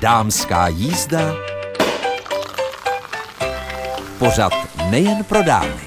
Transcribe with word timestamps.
Dámská 0.00 0.68
jízda. 0.68 1.34
Pořad 4.18 4.52
nejen 4.90 5.24
pro 5.24 5.42
dámy. 5.42 5.80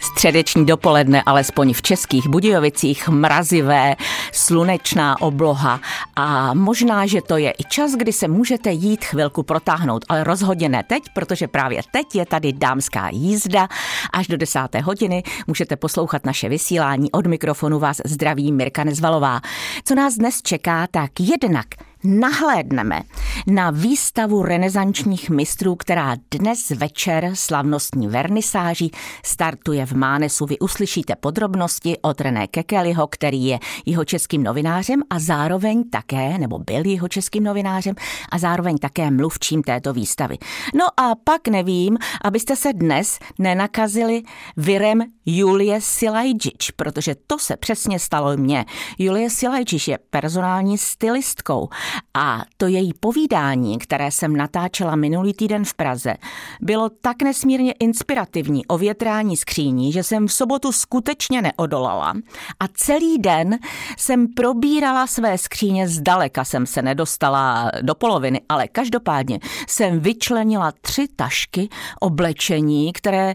Středeční 0.00 0.66
dopoledne, 0.66 1.22
alespoň 1.26 1.72
v 1.72 1.82
českých 1.82 2.28
Budějovicích, 2.28 3.08
mrazivé, 3.08 3.96
slunečná 4.32 5.20
obloha 5.20 5.80
a 6.18 6.54
možná, 6.54 7.06
že 7.06 7.22
to 7.22 7.36
je 7.36 7.50
i 7.50 7.64
čas, 7.68 7.92
kdy 7.92 8.12
se 8.12 8.28
můžete 8.28 8.72
jít 8.72 9.04
chvilku 9.04 9.42
protáhnout, 9.42 10.04
ale 10.08 10.24
rozhodně 10.24 10.68
ne 10.68 10.82
teď, 10.82 11.02
protože 11.14 11.48
právě 11.48 11.82
teď 11.92 12.14
je 12.14 12.26
tady 12.26 12.52
dámská 12.52 13.08
jízda. 13.08 13.68
Až 14.12 14.26
do 14.26 14.36
desáté 14.36 14.80
hodiny 14.80 15.22
můžete 15.46 15.76
poslouchat 15.76 16.26
naše 16.26 16.48
vysílání. 16.48 17.12
Od 17.12 17.26
mikrofonu 17.26 17.78
vás 17.78 18.00
zdraví 18.04 18.52
Mirka 18.52 18.84
Nezvalová. 18.84 19.40
Co 19.84 19.94
nás 19.94 20.14
dnes 20.14 20.42
čeká, 20.42 20.86
tak 20.86 21.10
jednak 21.20 21.66
nahlédneme 22.04 23.02
na 23.46 23.70
výstavu 23.70 24.42
renesančních 24.42 25.30
mistrů, 25.30 25.76
která 25.76 26.16
dnes 26.30 26.70
večer 26.70 27.30
slavnostní 27.34 28.08
vernisáží 28.08 28.92
startuje 29.24 29.86
v 29.86 29.92
Mánesu. 29.92 30.46
Vy 30.46 30.58
uslyšíte 30.58 31.16
podrobnosti 31.16 31.96
od 32.02 32.20
René 32.20 32.46
Kekeliho, 32.46 33.06
který 33.06 33.44
je 33.44 33.58
jeho 33.86 34.04
českým 34.04 34.42
novinářem 34.42 35.02
a 35.10 35.18
zároveň 35.18 35.90
také, 35.90 36.38
nebo 36.38 36.58
byl 36.58 36.86
jeho 36.86 37.08
českým 37.08 37.44
novinářem 37.44 37.94
a 38.32 38.38
zároveň 38.38 38.78
také 38.78 39.10
mluvčím 39.10 39.62
této 39.62 39.92
výstavy. 39.92 40.38
No 40.74 40.84
a 41.00 41.14
pak 41.24 41.48
nevím, 41.48 41.98
abyste 42.24 42.56
se 42.56 42.72
dnes 42.72 43.18
nenakazili 43.38 44.22
virem 44.56 45.02
Julie 45.26 45.80
Silajčič, 45.80 46.70
protože 46.70 47.14
to 47.26 47.38
se 47.38 47.56
přesně 47.56 47.98
stalo 47.98 48.36
mně. 48.36 48.64
Julie 48.98 49.30
Silajčič 49.30 49.88
je 49.88 49.98
personální 50.10 50.78
stylistkou 50.78 51.68
a 52.14 52.42
to 52.56 52.66
její 52.66 52.92
povídání, 53.00 53.78
které 53.78 54.10
jsem 54.10 54.36
natáčela 54.36 54.96
minulý 54.96 55.34
týden 55.34 55.64
v 55.64 55.74
Praze, 55.74 56.14
bylo 56.60 56.88
tak 56.88 57.22
nesmírně 57.22 57.72
inspirativní 57.72 58.66
o 58.66 58.78
větrání 58.78 59.36
skříní, 59.36 59.92
že 59.92 60.02
jsem 60.02 60.26
v 60.26 60.32
sobotu 60.32 60.72
skutečně 60.72 61.42
neodolala. 61.42 62.14
A 62.60 62.68
celý 62.74 63.18
den 63.18 63.58
jsem 63.96 64.28
probírala 64.28 65.06
své 65.06 65.38
skříně, 65.38 65.88
zdaleka 65.88 66.44
jsem 66.44 66.66
se 66.66 66.82
nedostala 66.82 67.70
do 67.82 67.94
poloviny, 67.94 68.40
ale 68.48 68.68
každopádně 68.68 69.40
jsem 69.68 70.00
vyčlenila 70.00 70.72
tři 70.80 71.08
tašky 71.16 71.68
oblečení, 72.00 72.92
které 72.92 73.34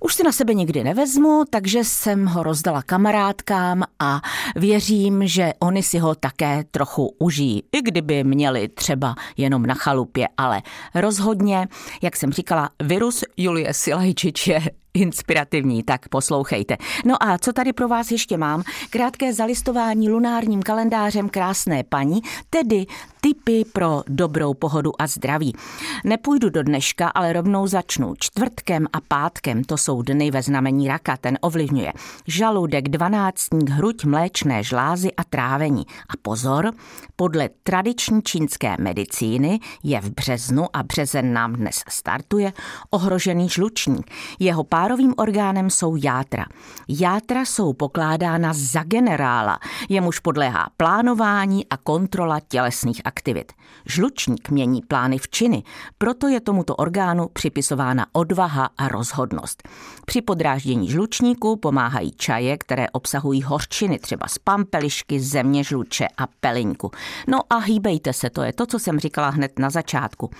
už 0.00 0.14
si 0.14 0.22
na 0.22 0.32
sebe 0.32 0.54
nikdy 0.54 0.84
nevezmu, 0.84 1.44
takže 1.50 1.84
jsem 1.84 2.26
ho 2.26 2.42
rozdala 2.42 2.82
kamarádkám 2.82 3.82
a 3.98 4.20
věřím, 4.56 5.26
že 5.26 5.52
oni 5.58 5.82
si 5.82 5.98
ho 5.98 6.14
také 6.14 6.64
trochu 6.70 7.14
užijí 7.18 7.62
i 7.76 7.82
kdyby 7.82 8.24
měli 8.24 8.68
třeba 8.68 9.14
jenom 9.36 9.66
na 9.66 9.74
chalupě, 9.74 10.28
ale 10.36 10.62
rozhodně, 10.94 11.68
jak 12.02 12.16
jsem 12.16 12.32
říkala, 12.32 12.70
virus 12.82 13.24
Julie 13.36 13.74
Silajčič 13.74 14.46
je 14.46 14.60
inspirativní, 14.94 15.82
tak 15.82 16.08
poslouchejte. 16.08 16.76
No 17.04 17.22
a 17.22 17.38
co 17.38 17.52
tady 17.52 17.72
pro 17.72 17.88
vás 17.88 18.10
ještě 18.10 18.36
mám? 18.36 18.62
Krátké 18.90 19.32
zalistování 19.32 20.10
lunárním 20.10 20.62
kalendářem 20.62 21.28
krásné 21.28 21.84
paní, 21.84 22.20
tedy 22.50 22.86
tipy 23.20 23.64
pro 23.72 24.02
dobrou 24.08 24.54
pohodu 24.54 25.02
a 25.02 25.06
zdraví. 25.06 25.54
Nepůjdu 26.04 26.50
do 26.50 26.62
dneška, 26.62 27.08
ale 27.08 27.32
rovnou 27.32 27.66
začnu. 27.66 28.14
Čtvrtkem 28.18 28.86
a 28.92 29.00
pátkem, 29.00 29.64
to 29.64 29.76
jsou 29.76 30.02
dny 30.02 30.30
ve 30.30 30.42
znamení 30.42 30.88
raka, 30.88 31.16
ten 31.16 31.38
ovlivňuje 31.40 31.92
žaludek, 32.26 32.88
dvanáctník, 32.88 33.68
hruď, 33.68 34.04
mléčné 34.04 34.62
žlázy 34.62 35.12
a 35.12 35.24
trávení. 35.24 35.84
A 36.08 36.12
pozor, 36.22 36.72
podle 37.16 37.48
tradiční 37.62 38.22
čínské 38.22 38.76
medicíny 38.78 39.60
je 39.82 40.00
v 40.00 40.10
březnu, 40.10 40.66
a 40.72 40.82
březen 40.82 41.32
nám 41.32 41.52
dnes 41.52 41.82
startuje, 41.88 42.52
ohrožený 42.90 43.48
žlučník. 43.48 44.10
Jeho 44.38 44.64
párovým 44.82 45.14
orgánem 45.16 45.70
jsou 45.70 45.96
játra. 45.96 46.44
Játra 46.88 47.44
jsou 47.44 47.72
pokládána 47.72 48.52
za 48.54 48.82
generála, 48.82 49.58
jemuž 49.88 50.18
podléhá 50.18 50.68
plánování 50.76 51.66
a 51.66 51.76
kontrola 51.76 52.40
tělesných 52.40 53.00
aktivit. 53.04 53.52
Žlučník 53.86 54.50
mění 54.50 54.82
plány 54.82 55.18
v 55.18 55.28
činy, 55.28 55.62
proto 55.98 56.28
je 56.28 56.40
tomuto 56.40 56.76
orgánu 56.76 57.28
připisována 57.32 58.06
odvaha 58.12 58.70
a 58.78 58.88
rozhodnost. 58.88 59.68
Při 60.06 60.22
podráždění 60.22 60.88
žlučníku 60.88 61.56
pomáhají 61.56 62.12
čaje, 62.12 62.56
které 62.58 62.90
obsahují 62.90 63.42
hořčiny, 63.42 63.98
třeba 63.98 64.28
z 64.28 64.38
pampelišky, 64.38 65.20
země 65.20 65.64
žluče 65.64 66.08
a 66.18 66.26
pelinku. 66.40 66.90
No 67.28 67.40
a 67.50 67.56
hýbejte 67.56 68.12
se, 68.12 68.30
to 68.30 68.42
je 68.42 68.52
to, 68.52 68.66
co 68.66 68.78
jsem 68.78 68.98
říkala 68.98 69.28
hned 69.28 69.58
na 69.58 69.70
začátku. 69.70 70.30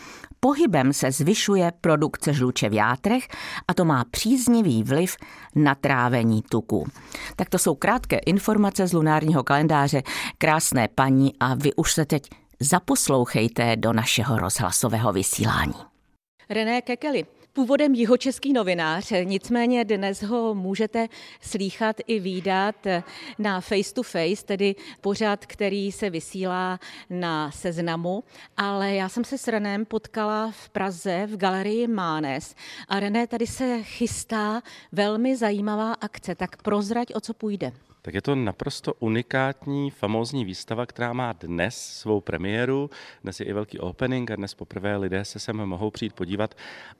Pohybem 0.44 0.92
se 0.92 1.12
zvyšuje 1.12 1.72
produkce 1.80 2.34
žluče 2.34 2.68
v 2.68 2.72
játrech 2.72 3.28
a 3.68 3.74
to 3.74 3.84
má 3.84 4.04
příznivý 4.32 4.82
vliv 4.82 5.16
na 5.54 5.74
trávení 5.74 6.42
tuku. 6.42 6.86
Tak 7.36 7.48
to 7.48 7.58
jsou 7.58 7.74
krátké 7.74 8.18
informace 8.18 8.86
z 8.86 8.92
lunárního 8.92 9.42
kalendáře. 9.42 10.02
Krásné 10.38 10.88
paní 10.88 11.32
a 11.40 11.54
vy 11.54 11.74
už 11.74 11.92
se 11.92 12.04
teď 12.04 12.22
zaposlouchejte 12.60 13.76
do 13.76 13.92
našeho 13.92 14.38
rozhlasového 14.38 15.12
vysílání. 15.12 15.74
René 16.50 16.82
Kekeli, 16.82 17.24
původem 17.52 17.94
jihočeský 17.94 18.52
novinář, 18.52 19.12
nicméně 19.24 19.84
dnes 19.84 20.22
ho 20.22 20.54
můžete 20.54 21.08
slýchat 21.40 21.96
i 22.06 22.20
výdat 22.20 22.86
na 23.38 23.60
Face 23.60 23.94
to 23.94 24.02
Face, 24.02 24.44
tedy 24.44 24.74
pořad, 25.00 25.46
který 25.46 25.92
se 25.92 26.10
vysílá 26.10 26.80
na 27.10 27.50
seznamu, 27.50 28.24
ale 28.56 28.94
já 28.94 29.08
jsem 29.08 29.24
se 29.24 29.38
s 29.38 29.48
Renem 29.48 29.84
potkala 29.84 30.50
v 30.50 30.68
Praze 30.68 31.26
v 31.26 31.36
galerii 31.36 31.86
Mánes 31.86 32.54
a 32.88 33.00
René, 33.00 33.26
tady 33.26 33.46
se 33.46 33.82
chystá 33.82 34.62
velmi 34.92 35.36
zajímavá 35.36 35.92
akce, 35.92 36.34
tak 36.34 36.62
prozrať, 36.62 37.14
o 37.14 37.20
co 37.20 37.34
půjde. 37.34 37.72
Tak 38.04 38.14
je 38.14 38.22
to 38.22 38.34
naprosto 38.34 38.94
unikátní, 38.94 39.90
famózní 39.90 40.44
výstava, 40.44 40.86
která 40.86 41.12
má 41.12 41.32
dnes 41.32 41.76
svou 41.76 42.20
premiéru. 42.20 42.90
Dnes 43.22 43.40
je 43.40 43.46
i 43.46 43.52
velký 43.52 43.78
opening 43.78 44.30
a 44.30 44.36
dnes 44.36 44.54
poprvé 44.54 44.96
lidé 44.96 45.24
se 45.24 45.38
sem 45.38 45.56
mohou 45.56 45.90
přijít 45.90 46.12
podívat. 46.12 46.54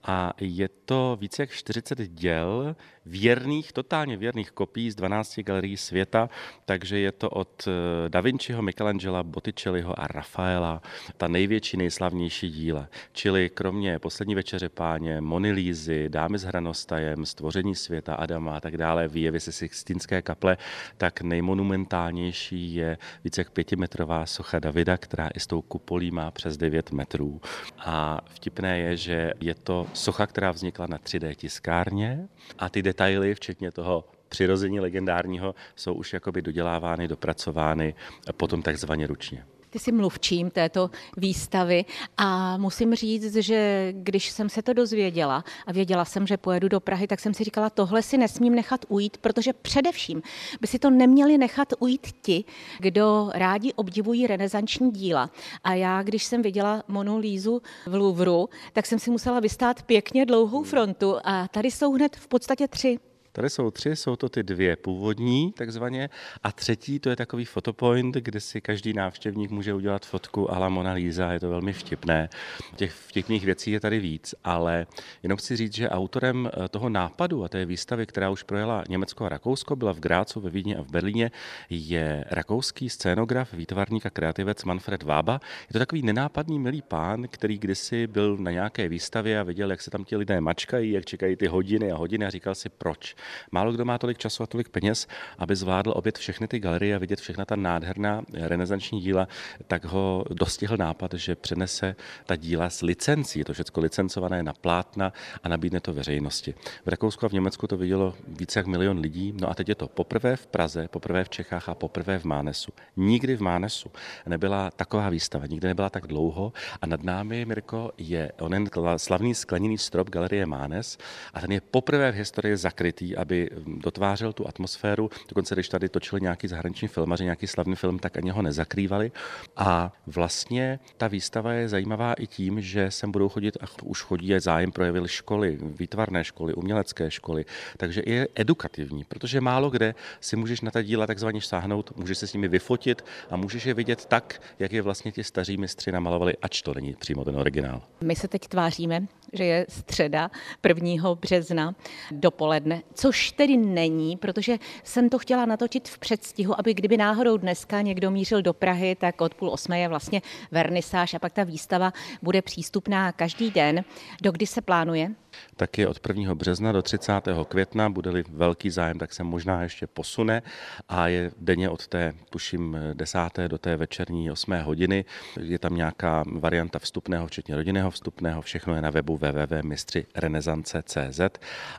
A 0.04 0.32
je 0.40 0.68
to 0.68 1.18
více 1.20 1.42
jak 1.42 1.50
40 1.50 1.98
děl 1.98 2.76
věrných, 3.06 3.72
totálně 3.72 4.16
věrných 4.16 4.50
kopií 4.50 4.90
z 4.90 4.94
12 4.94 5.38
galerií 5.38 5.76
světa, 5.76 6.30
takže 6.64 6.98
je 6.98 7.12
to 7.12 7.30
od 7.30 7.68
eh, 7.68 8.08
Da 8.08 8.20
Vinciho, 8.20 8.62
Michelangela, 8.62 9.22
Botticelliho 9.22 10.00
a 10.00 10.06
Rafaela, 10.06 10.82
ta 11.16 11.28
největší, 11.28 11.76
nejslavnější 11.76 12.50
díla. 12.50 12.88
Čili 13.12 13.50
kromě 13.54 13.98
Poslední 13.98 14.34
večeře 14.34 14.68
páně, 14.68 15.20
Monilízy, 15.20 16.08
Dámy 16.08 16.38
s 16.38 16.42
hranostajem, 16.42 17.26
Stvoření 17.26 17.74
světa, 17.74 18.14
Adama 18.14 18.56
a 18.56 18.60
tak 18.60 18.76
dále, 18.76 19.08
výjevy 19.08 19.40
se 19.40 19.52
Sixtinské 19.52 20.22
kaple, 20.22 20.56
tak 20.96 21.22
nejmonumentálnější 21.22 22.74
je 22.74 22.98
více 23.24 23.40
jak 23.40 23.50
pětimetrová 23.50 24.26
socha 24.26 24.58
Davida, 24.58 24.96
která 24.96 25.28
i 25.28 25.40
s 25.40 25.46
tou 25.46 25.62
kupolí 25.62 26.10
má 26.10 26.30
přes 26.30 26.56
9 26.56 26.92
metrů. 26.92 27.40
A 27.78 28.20
vtipné 28.28 28.78
je, 28.78 28.96
že 28.96 29.32
je 29.40 29.54
to 29.54 29.86
socha, 29.92 30.26
která 30.26 30.50
vznikla 30.50 30.86
na 30.86 30.98
3D 30.98 31.34
tiskárně 31.34 32.28
a 32.58 32.68
ty 32.68 32.82
detaily, 32.82 33.34
včetně 33.34 33.70
toho 33.70 34.04
přirození 34.28 34.80
legendárního, 34.80 35.54
jsou 35.76 35.94
už 35.94 36.12
jakoby 36.12 36.42
dodělávány, 36.42 37.08
dopracovány 37.08 37.94
potom 38.36 38.62
takzvaně 38.62 39.06
ručně. 39.06 39.44
Ty 39.72 39.78
jsi 39.78 39.92
mluvčím 39.92 40.50
této 40.50 40.90
výstavy 41.16 41.84
a 42.16 42.56
musím 42.56 42.94
říct, 42.94 43.34
že 43.34 43.88
když 43.96 44.30
jsem 44.30 44.48
se 44.48 44.62
to 44.62 44.72
dozvěděla 44.72 45.44
a 45.66 45.72
věděla 45.72 46.04
jsem, 46.04 46.26
že 46.26 46.36
pojedu 46.36 46.68
do 46.68 46.80
Prahy, 46.80 47.06
tak 47.06 47.20
jsem 47.20 47.34
si 47.34 47.44
říkala, 47.44 47.70
tohle 47.70 48.02
si 48.02 48.18
nesmím 48.18 48.54
nechat 48.54 48.84
ujít, 48.88 49.16
protože 49.16 49.52
především 49.52 50.22
by 50.60 50.66
si 50.66 50.78
to 50.78 50.90
neměli 50.90 51.38
nechat 51.38 51.68
ujít 51.78 52.06
ti, 52.22 52.44
kdo 52.78 53.30
rádi 53.34 53.72
obdivují 53.72 54.26
renesanční 54.26 54.90
díla. 54.90 55.30
A 55.64 55.74
já, 55.74 56.02
když 56.02 56.24
jsem 56.24 56.42
viděla 56.42 56.82
Monu 56.88 57.18
Lízu 57.18 57.62
v 57.86 57.94
Louvru, 57.94 58.48
tak 58.72 58.86
jsem 58.86 58.98
si 58.98 59.10
musela 59.10 59.40
vystát 59.40 59.82
pěkně 59.82 60.26
dlouhou 60.26 60.62
frontu 60.62 61.16
a 61.24 61.48
tady 61.48 61.70
jsou 61.70 61.92
hned 61.92 62.16
v 62.16 62.28
podstatě 62.28 62.68
tři. 62.68 62.98
Tady 63.34 63.50
jsou 63.50 63.70
tři, 63.70 63.96
jsou 63.96 64.16
to 64.16 64.28
ty 64.28 64.42
dvě 64.42 64.76
původní 64.76 65.52
takzvaně 65.52 66.10
a 66.42 66.52
třetí 66.52 66.98
to 66.98 67.10
je 67.10 67.16
takový 67.16 67.44
fotopoint, 67.44 68.14
kde 68.14 68.40
si 68.40 68.60
každý 68.60 68.92
návštěvník 68.92 69.50
může 69.50 69.74
udělat 69.74 70.06
fotku 70.06 70.52
a 70.52 70.58
la 70.58 70.68
Mona 70.68 70.92
Lisa, 70.92 71.32
je 71.32 71.40
to 71.40 71.48
velmi 71.48 71.72
vtipné. 71.72 72.28
Těch 72.76 72.92
vtipných 72.92 73.44
věcí 73.44 73.70
je 73.70 73.80
tady 73.80 74.00
víc, 74.00 74.34
ale 74.44 74.86
jenom 75.22 75.38
chci 75.38 75.56
říct, 75.56 75.74
že 75.74 75.88
autorem 75.88 76.50
eh, 76.52 76.68
toho 76.68 76.88
nápadu 76.88 77.44
a 77.44 77.48
té 77.48 77.64
výstavy, 77.64 78.06
která 78.06 78.30
už 78.30 78.42
projela 78.42 78.84
Německo 78.88 79.24
a 79.24 79.28
Rakousko, 79.28 79.76
byla 79.76 79.92
v 79.92 80.00
Grácu, 80.00 80.40
ve 80.40 80.50
Vídni 80.50 80.76
a 80.76 80.82
v 80.82 80.90
Berlíně, 80.90 81.30
je 81.70 82.24
rakouský 82.30 82.90
scénograf, 82.90 83.52
výtvarník 83.52 84.06
a 84.06 84.10
kreativec 84.10 84.64
Manfred 84.64 85.02
Vába. 85.02 85.40
Je 85.68 85.72
to 85.72 85.78
takový 85.78 86.02
nenápadný 86.02 86.58
milý 86.58 86.82
pán, 86.82 87.28
který 87.28 87.58
kdysi 87.58 88.06
byl 88.06 88.36
na 88.36 88.50
nějaké 88.50 88.88
výstavě 88.88 89.40
a 89.40 89.42
viděl, 89.42 89.70
jak 89.70 89.82
se 89.82 89.90
tam 89.90 90.04
ti 90.04 90.16
lidé 90.16 90.40
mačkají, 90.40 90.90
jak 90.90 91.04
čekají 91.04 91.36
ty 91.36 91.46
hodiny 91.46 91.92
a 91.92 91.96
hodiny 91.96 92.26
a 92.26 92.30
říkal 92.30 92.54
si 92.54 92.68
proč 92.68 93.14
Málo 93.50 93.72
kdo 93.72 93.84
má 93.84 93.98
tolik 93.98 94.18
času 94.18 94.42
a 94.42 94.46
tolik 94.46 94.68
peněz, 94.68 95.06
aby 95.38 95.56
zvládl 95.56 95.92
obět 95.96 96.18
všechny 96.18 96.48
ty 96.48 96.58
galerie 96.58 96.96
a 96.96 96.98
vidět 96.98 97.20
všechna 97.20 97.44
ta 97.44 97.56
nádherná 97.56 98.22
renesanční 98.32 99.00
díla, 99.00 99.28
tak 99.66 99.84
ho 99.84 100.24
dostihl 100.30 100.76
nápad, 100.76 101.14
že 101.14 101.34
přenese 101.34 101.96
ta 102.26 102.36
díla 102.36 102.70
s 102.70 102.82
licencí. 102.82 103.38
Je 103.38 103.44
to 103.44 103.52
všechno 103.52 103.82
licencované 103.82 104.42
na 104.42 104.52
plátna 104.52 105.12
a 105.42 105.48
nabídne 105.48 105.80
to 105.80 105.92
veřejnosti. 105.92 106.54
V 106.84 106.88
Rakousku 106.88 107.26
a 107.26 107.28
v 107.28 107.32
Německu 107.32 107.66
to 107.66 107.76
vidělo 107.76 108.14
více 108.28 108.58
jak 108.58 108.66
milion 108.66 108.98
lidí. 108.98 109.34
No 109.40 109.50
a 109.50 109.54
teď 109.54 109.68
je 109.68 109.74
to 109.74 109.88
poprvé 109.88 110.36
v 110.36 110.46
Praze, 110.46 110.88
poprvé 110.88 111.24
v 111.24 111.28
Čechách 111.28 111.68
a 111.68 111.74
poprvé 111.74 112.18
v 112.18 112.24
Mánesu. 112.24 112.72
Nikdy 112.96 113.36
v 113.36 113.40
Mánesu 113.40 113.90
nebyla 114.26 114.70
taková 114.70 115.08
výstava, 115.08 115.46
nikdy 115.46 115.68
nebyla 115.68 115.90
tak 115.90 116.06
dlouho 116.06 116.52
a 116.80 116.86
nad 116.86 117.02
námi, 117.02 117.44
Mirko, 117.44 117.92
je 117.98 118.32
onen 118.40 118.68
slavný 118.96 119.34
skleněný 119.34 119.78
strop 119.78 120.10
Galerie 120.10 120.46
Mánes 120.46 120.98
a 121.34 121.40
ten 121.40 121.52
je 121.52 121.60
poprvé 121.60 122.12
v 122.12 122.14
historii 122.14 122.56
zakrytý, 122.56 123.11
aby 123.16 123.50
dotvářel 123.66 124.32
tu 124.32 124.48
atmosféru. 124.48 125.10
Dokonce, 125.28 125.54
když 125.54 125.68
tady 125.68 125.88
točili 125.88 126.20
nějaký 126.20 126.48
zahraniční 126.48 126.88
filmaři, 126.88 127.24
nějaký 127.24 127.46
slavný 127.46 127.76
film, 127.76 127.98
tak 127.98 128.16
ani 128.16 128.30
ho 128.30 128.42
nezakrývali. 128.42 129.12
A 129.56 129.92
vlastně 130.06 130.78
ta 130.96 131.08
výstava 131.08 131.52
je 131.52 131.68
zajímavá 131.68 132.12
i 132.12 132.26
tím, 132.26 132.60
že 132.60 132.90
sem 132.90 133.12
budou 133.12 133.28
chodit, 133.28 133.56
a 133.60 133.66
už 133.82 134.02
chodí, 134.02 134.28
je 134.28 134.40
zájem 134.40 134.72
projevily 134.72 135.08
školy, 135.08 135.58
výtvarné 135.62 136.24
školy, 136.24 136.54
umělecké 136.54 137.10
školy, 137.10 137.44
takže 137.76 138.02
je 138.06 138.28
edukativní, 138.34 139.04
protože 139.04 139.40
málo 139.40 139.70
kde 139.70 139.94
si 140.20 140.36
můžeš 140.36 140.60
na 140.60 140.70
ta 140.70 140.82
díla 140.82 141.06
takzvaně 141.06 141.40
sáhnout, 141.40 141.96
můžeš 141.96 142.18
se 142.18 142.26
s 142.26 142.32
nimi 142.32 142.48
vyfotit 142.48 143.04
a 143.30 143.36
můžeš 143.36 143.66
je 143.66 143.74
vidět 143.74 144.06
tak, 144.06 144.42
jak 144.58 144.72
je 144.72 144.82
vlastně 144.82 145.12
ti 145.12 145.24
staří 145.24 145.56
mistři 145.56 145.92
namalovali, 145.92 146.36
ač 146.42 146.62
to 146.62 146.74
není 146.74 146.94
přímo 146.94 147.24
ten 147.24 147.36
originál. 147.36 147.82
My 148.00 148.16
se 148.16 148.28
teď 148.28 148.48
tváříme, 148.48 149.06
že 149.32 149.44
je 149.44 149.66
středa 149.68 150.30
1. 150.68 151.14
března 151.14 151.74
dopoledne, 152.10 152.82
což 152.94 153.32
tedy 153.32 153.56
není, 153.56 154.16
protože 154.16 154.58
jsem 154.84 155.08
to 155.08 155.18
chtěla 155.18 155.46
natočit 155.46 155.88
v 155.88 155.98
předstihu, 155.98 156.60
aby 156.60 156.74
kdyby 156.74 156.96
náhodou 156.96 157.36
dneska 157.36 157.80
někdo 157.80 158.10
mířil 158.10 158.42
do 158.42 158.52
Prahy, 158.52 158.94
tak 158.94 159.20
od 159.20 159.34
půl 159.34 159.50
osmé 159.50 159.80
je 159.80 159.88
vlastně 159.88 160.22
vernisáž 160.50 161.14
a 161.14 161.18
pak 161.18 161.32
ta 161.32 161.44
výstava 161.44 161.92
bude 162.22 162.42
přístupná 162.42 163.12
každý 163.12 163.50
den. 163.50 163.84
Do 164.22 164.32
kdy 164.32 164.46
se 164.46 164.60
plánuje? 164.60 165.10
Tak 165.56 165.78
je 165.78 165.88
od 165.88 166.08
1. 166.08 166.34
března 166.34 166.72
do 166.72 166.82
30. 166.82 167.12
května, 167.48 167.90
bude-li 167.90 168.24
velký 168.28 168.70
zájem, 168.70 168.98
tak 168.98 169.12
se 169.12 169.24
možná 169.24 169.62
ještě 169.62 169.86
posune 169.86 170.42
a 170.88 171.08
je 171.08 171.30
denně 171.40 171.70
od 171.70 171.86
té, 171.86 172.14
tuším, 172.30 172.76
10. 172.92 173.18
do 173.48 173.58
té 173.58 173.76
večerní 173.76 174.30
8. 174.30 174.52
hodiny. 174.52 175.04
Je 175.40 175.58
tam 175.58 175.76
nějaká 175.76 176.24
varianta 176.26 176.78
vstupného, 176.78 177.26
včetně 177.26 177.56
rodinného 177.56 177.90
vstupného, 177.90 178.42
všechno 178.42 178.74
je 178.74 178.82
na 178.82 178.90
webu 178.90 179.16
www.mistřirenesance.cz 179.16 181.20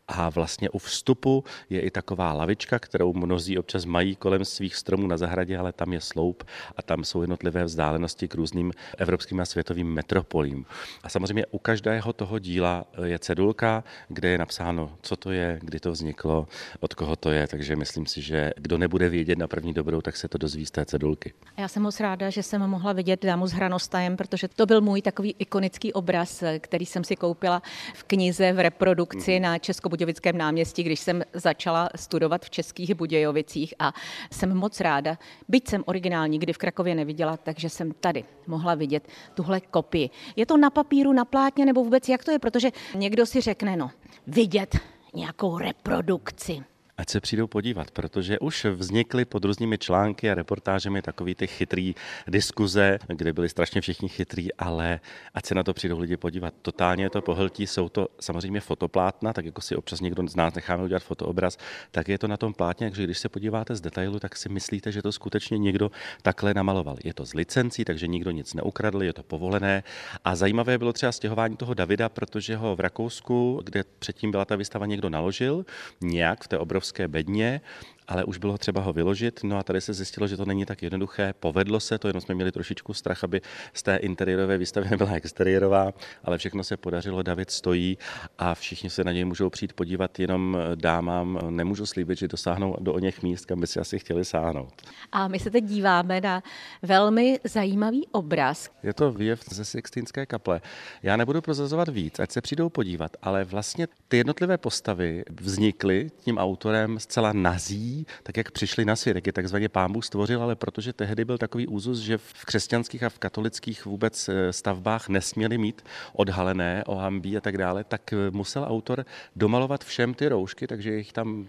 a 0.07 0.29
vlastně 0.29 0.69
u 0.69 0.77
vstupu 0.77 1.43
je 1.69 1.81
i 1.81 1.91
taková 1.91 2.33
lavička, 2.33 2.79
kterou 2.79 3.13
mnozí 3.13 3.57
občas 3.57 3.85
mají 3.85 4.15
kolem 4.15 4.45
svých 4.45 4.75
stromů 4.75 5.07
na 5.07 5.17
zahradě, 5.17 5.57
ale 5.57 5.73
tam 5.73 5.93
je 5.93 6.01
sloup 6.01 6.43
a 6.77 6.81
tam 6.81 7.03
jsou 7.03 7.21
jednotlivé 7.21 7.63
vzdálenosti 7.63 8.27
k 8.27 8.35
různým 8.35 8.71
evropským 8.97 9.39
a 9.39 9.45
světovým 9.45 9.93
metropolím. 9.93 10.65
A 11.03 11.09
samozřejmě 11.09 11.45
u 11.45 11.57
každého 11.57 12.13
toho 12.13 12.39
díla 12.39 12.85
je 13.03 13.19
cedulka, 13.43 13.83
kde 14.07 14.29
je 14.29 14.37
napsáno, 14.37 14.91
co 15.01 15.15
to 15.15 15.31
je, 15.31 15.59
kdy 15.61 15.79
to 15.79 15.91
vzniklo, 15.91 16.47
od 16.79 16.93
koho 16.93 17.15
to 17.15 17.31
je, 17.31 17.47
takže 17.47 17.75
myslím 17.75 18.05
si, 18.05 18.21
že 18.21 18.51
kdo 18.55 18.77
nebude 18.77 19.09
vědět 19.09 19.37
na 19.37 19.47
první 19.47 19.73
dobrou, 19.73 20.01
tak 20.01 20.17
se 20.17 20.27
to 20.27 20.37
dozví 20.37 20.65
z 20.65 20.71
té 20.71 20.85
cedulky. 20.85 21.33
Já 21.57 21.67
jsem 21.67 21.83
moc 21.83 21.99
ráda, 21.99 22.29
že 22.29 22.43
jsem 22.43 22.67
mohla 22.67 22.93
vidět 22.93 23.25
dámu 23.25 23.47
s 23.47 23.51
hranostajem, 23.51 24.17
protože 24.17 24.47
to 24.47 24.65
byl 24.65 24.81
můj 24.81 25.01
takový 25.01 25.35
ikonický 25.39 25.93
obraz, 25.93 26.43
který 26.59 26.85
jsem 26.85 27.03
si 27.03 27.15
koupila 27.15 27.61
v 27.93 28.03
knize 28.03 28.53
v 28.53 28.59
reprodukci 28.59 29.39
na 29.39 29.57
Českobudějovickém 29.57 30.37
náměstí, 30.37 30.83
když 30.83 30.99
jsem 30.99 31.23
začala 31.33 31.89
studovat 31.95 32.45
v 32.45 32.49
Českých 32.49 32.95
Budějovicích 32.95 33.73
a 33.79 33.93
jsem 34.31 34.55
moc 34.55 34.79
ráda, 34.79 35.17
byť 35.47 35.67
jsem 35.67 35.83
originál 35.85 36.27
nikdy 36.27 36.53
v 36.53 36.57
Krakově 36.57 36.95
neviděla, 36.95 37.37
takže 37.37 37.69
jsem 37.69 37.91
tady 37.91 38.23
mohla 38.47 38.75
vidět 38.75 39.07
tuhle 39.33 39.61
kopii. 39.61 40.09
Je 40.35 40.45
to 40.45 40.57
na 40.57 40.69
papíru, 40.69 41.13
na 41.13 41.25
plátně 41.25 41.65
nebo 41.65 41.83
vůbec 41.83 42.09
jak 42.09 42.23
to 42.23 42.31
je, 42.31 42.39
protože 42.39 42.71
někdo 42.95 43.25
si 43.33 43.41
řekne, 43.41 43.75
no, 43.77 43.91
vidět 44.27 44.77
nějakou 45.13 45.57
reprodukci 45.57 46.63
ať 46.97 47.09
se 47.09 47.21
přijdou 47.21 47.47
podívat, 47.47 47.91
protože 47.91 48.39
už 48.39 48.65
vznikly 48.65 49.25
pod 49.25 49.45
různými 49.45 49.77
články 49.77 50.31
a 50.31 50.33
reportážemi 50.33 51.01
takový 51.01 51.35
ty 51.35 51.47
chytrý 51.47 51.95
diskuze, 52.27 52.99
kde 53.07 53.33
byli 53.33 53.49
strašně 53.49 53.81
všichni 53.81 54.09
chytrý, 54.09 54.53
ale 54.53 54.99
ať 55.33 55.45
se 55.45 55.55
na 55.55 55.63
to 55.63 55.73
přijdou 55.73 55.99
lidi 55.99 56.17
podívat. 56.17 56.53
Totálně 56.61 57.09
to 57.09 57.21
pohltí, 57.21 57.67
jsou 57.67 57.89
to 57.89 58.07
samozřejmě 58.19 58.61
fotoplátna, 58.61 59.33
tak 59.33 59.45
jako 59.45 59.61
si 59.61 59.75
občas 59.75 60.01
někdo 60.01 60.27
z 60.27 60.35
nás 60.35 60.53
necháme 60.53 60.83
udělat 60.83 61.03
fotoobraz, 61.03 61.57
tak 61.91 62.07
je 62.07 62.17
to 62.17 62.27
na 62.27 62.37
tom 62.37 62.53
plátně, 62.53 62.89
takže 62.89 63.03
když 63.03 63.19
se 63.19 63.29
podíváte 63.29 63.75
z 63.75 63.81
detailu, 63.81 64.19
tak 64.19 64.37
si 64.37 64.49
myslíte, 64.49 64.91
že 64.91 65.01
to 65.01 65.11
skutečně 65.11 65.57
někdo 65.57 65.91
takhle 66.21 66.53
namaloval. 66.53 66.97
Je 67.03 67.13
to 67.13 67.25
z 67.25 67.33
licencí, 67.33 67.85
takže 67.85 68.07
nikdo 68.07 68.31
nic 68.31 68.53
neukradl, 68.53 69.03
je 69.03 69.13
to 69.13 69.23
povolené. 69.23 69.83
A 70.25 70.35
zajímavé 70.35 70.77
bylo 70.77 70.93
třeba 70.93 71.11
stěhování 71.11 71.57
toho 71.57 71.73
Davida, 71.73 72.09
protože 72.09 72.55
ho 72.55 72.75
v 72.75 72.79
Rakousku, 72.79 73.61
kde 73.63 73.83
předtím 73.99 74.31
byla 74.31 74.45
ta 74.45 74.55
výstava, 74.55 74.85
někdo 74.85 75.09
naložil 75.09 75.65
nějak 76.01 76.43
v 76.43 76.47
té 76.47 76.57
obrovské 76.57 76.82
obrovské 76.83 77.07
bedně 77.07 77.61
ale 78.07 78.23
už 78.23 78.37
bylo 78.37 78.57
třeba 78.57 78.81
ho 78.81 78.93
vyložit. 78.93 79.39
No 79.43 79.57
a 79.57 79.63
tady 79.63 79.81
se 79.81 79.93
zjistilo, 79.93 80.27
že 80.27 80.37
to 80.37 80.45
není 80.45 80.65
tak 80.65 80.83
jednoduché. 80.83 81.33
Povedlo 81.39 81.79
se 81.79 81.97
to, 81.97 82.07
jenom 82.07 82.21
jsme 82.21 82.35
měli 82.35 82.51
trošičku 82.51 82.93
strach, 82.93 83.23
aby 83.23 83.41
z 83.73 83.83
té 83.83 83.95
interiérové 83.95 84.57
výstavy 84.57 84.87
nebyla 84.91 85.13
exteriérová, 85.13 85.91
ale 86.23 86.37
všechno 86.37 86.63
se 86.63 86.77
podařilo. 86.77 87.23
David 87.23 87.51
stojí 87.51 87.97
a 88.37 88.55
všichni 88.55 88.89
se 88.89 89.03
na 89.03 89.11
něj 89.11 89.25
můžou 89.25 89.49
přijít 89.49 89.73
podívat, 89.73 90.19
jenom 90.19 90.57
dámám 90.75 91.39
nemůžu 91.49 91.85
slíbit, 91.85 92.17
že 92.17 92.27
dosáhnou 92.27 92.75
do 92.79 92.93
o 92.93 92.99
něch 92.99 93.23
míst, 93.23 93.45
kam 93.45 93.59
by 93.59 93.67
si 93.67 93.79
asi 93.79 93.99
chtěli 93.99 94.25
sáhnout. 94.25 94.73
A 95.11 95.27
my 95.27 95.39
se 95.39 95.51
teď 95.51 95.63
díváme 95.63 96.21
na 96.21 96.43
velmi 96.81 97.39
zajímavý 97.43 98.07
obraz. 98.11 98.69
Je 98.83 98.93
to 98.93 99.11
výjev 99.11 99.43
ze 99.51 99.65
Sixtínské 99.65 100.25
kaple. 100.25 100.61
Já 101.03 101.17
nebudu 101.17 101.41
prozazovat 101.41 101.89
víc, 101.89 102.19
ať 102.19 102.31
se 102.31 102.41
přijdou 102.41 102.69
podívat, 102.69 103.17
ale 103.21 103.43
vlastně 103.43 103.87
ty 104.07 104.17
jednotlivé 104.17 104.57
postavy 104.57 105.23
vznikly 105.39 106.11
tím 106.23 106.37
autorem 106.37 106.99
zcela 106.99 107.33
nazí 107.33 107.92
tak 108.23 108.37
jak 108.37 108.51
přišli 108.51 108.85
na 108.85 108.95
svět, 108.95 109.15
jak 109.15 109.27
je 109.27 109.33
takzvaně 109.33 109.69
pán 109.69 109.91
Bůh 109.93 110.05
stvořil, 110.05 110.43
ale 110.43 110.55
protože 110.55 110.93
tehdy 110.93 111.25
byl 111.25 111.37
takový 111.37 111.67
úzus, 111.67 111.99
že 111.99 112.17
v 112.17 112.45
křesťanských 112.45 113.03
a 113.03 113.09
v 113.09 113.19
katolických 113.19 113.85
vůbec 113.85 114.29
eh, 114.29 114.53
stavbách 114.53 115.09
nesměli 115.09 115.57
mít 115.57 115.85
odhalené 116.13 116.83
ohambí 116.87 117.37
a 117.37 117.41
tak 117.41 117.57
dále, 117.57 117.83
tak 117.83 118.13
eh, 118.13 118.17
musel 118.31 118.65
autor 118.69 119.05
domalovat 119.35 119.83
všem 119.83 120.13
ty 120.13 120.27
roušky, 120.27 120.67
takže 120.67 120.95
jich 120.95 121.13
tam 121.13 121.47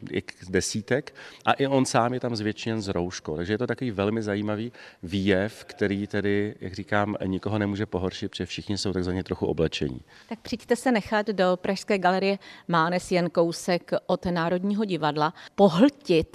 desítek 0.48 1.14
a 1.44 1.52
i 1.52 1.66
on 1.66 1.86
sám 1.86 2.14
je 2.14 2.20
tam 2.20 2.36
zvětšen 2.36 2.82
z 2.82 2.88
rouškou. 2.88 3.36
Takže 3.36 3.52
je 3.52 3.58
to 3.58 3.66
takový 3.66 3.90
velmi 3.90 4.22
zajímavý 4.22 4.72
výjev, 5.02 5.64
který 5.64 6.06
tedy, 6.06 6.54
jak 6.60 6.72
říkám, 6.72 7.16
nikoho 7.26 7.58
nemůže 7.58 7.86
pohoršit, 7.86 8.30
protože 8.30 8.46
všichni 8.46 8.78
jsou 8.78 8.92
takzvaně 8.92 9.24
trochu 9.24 9.46
oblečení. 9.46 10.00
Tak 10.28 10.38
přijďte 10.40 10.76
se 10.76 10.92
nechat 10.92 11.26
do 11.26 11.58
Pražské 11.60 11.98
galerie 11.98 12.38
Mánes 12.68 13.12
jen 13.12 13.30
kousek 13.30 13.90
od 14.06 14.26
Národního 14.26 14.84
divadla 14.84 15.34
pohltit 15.54 16.33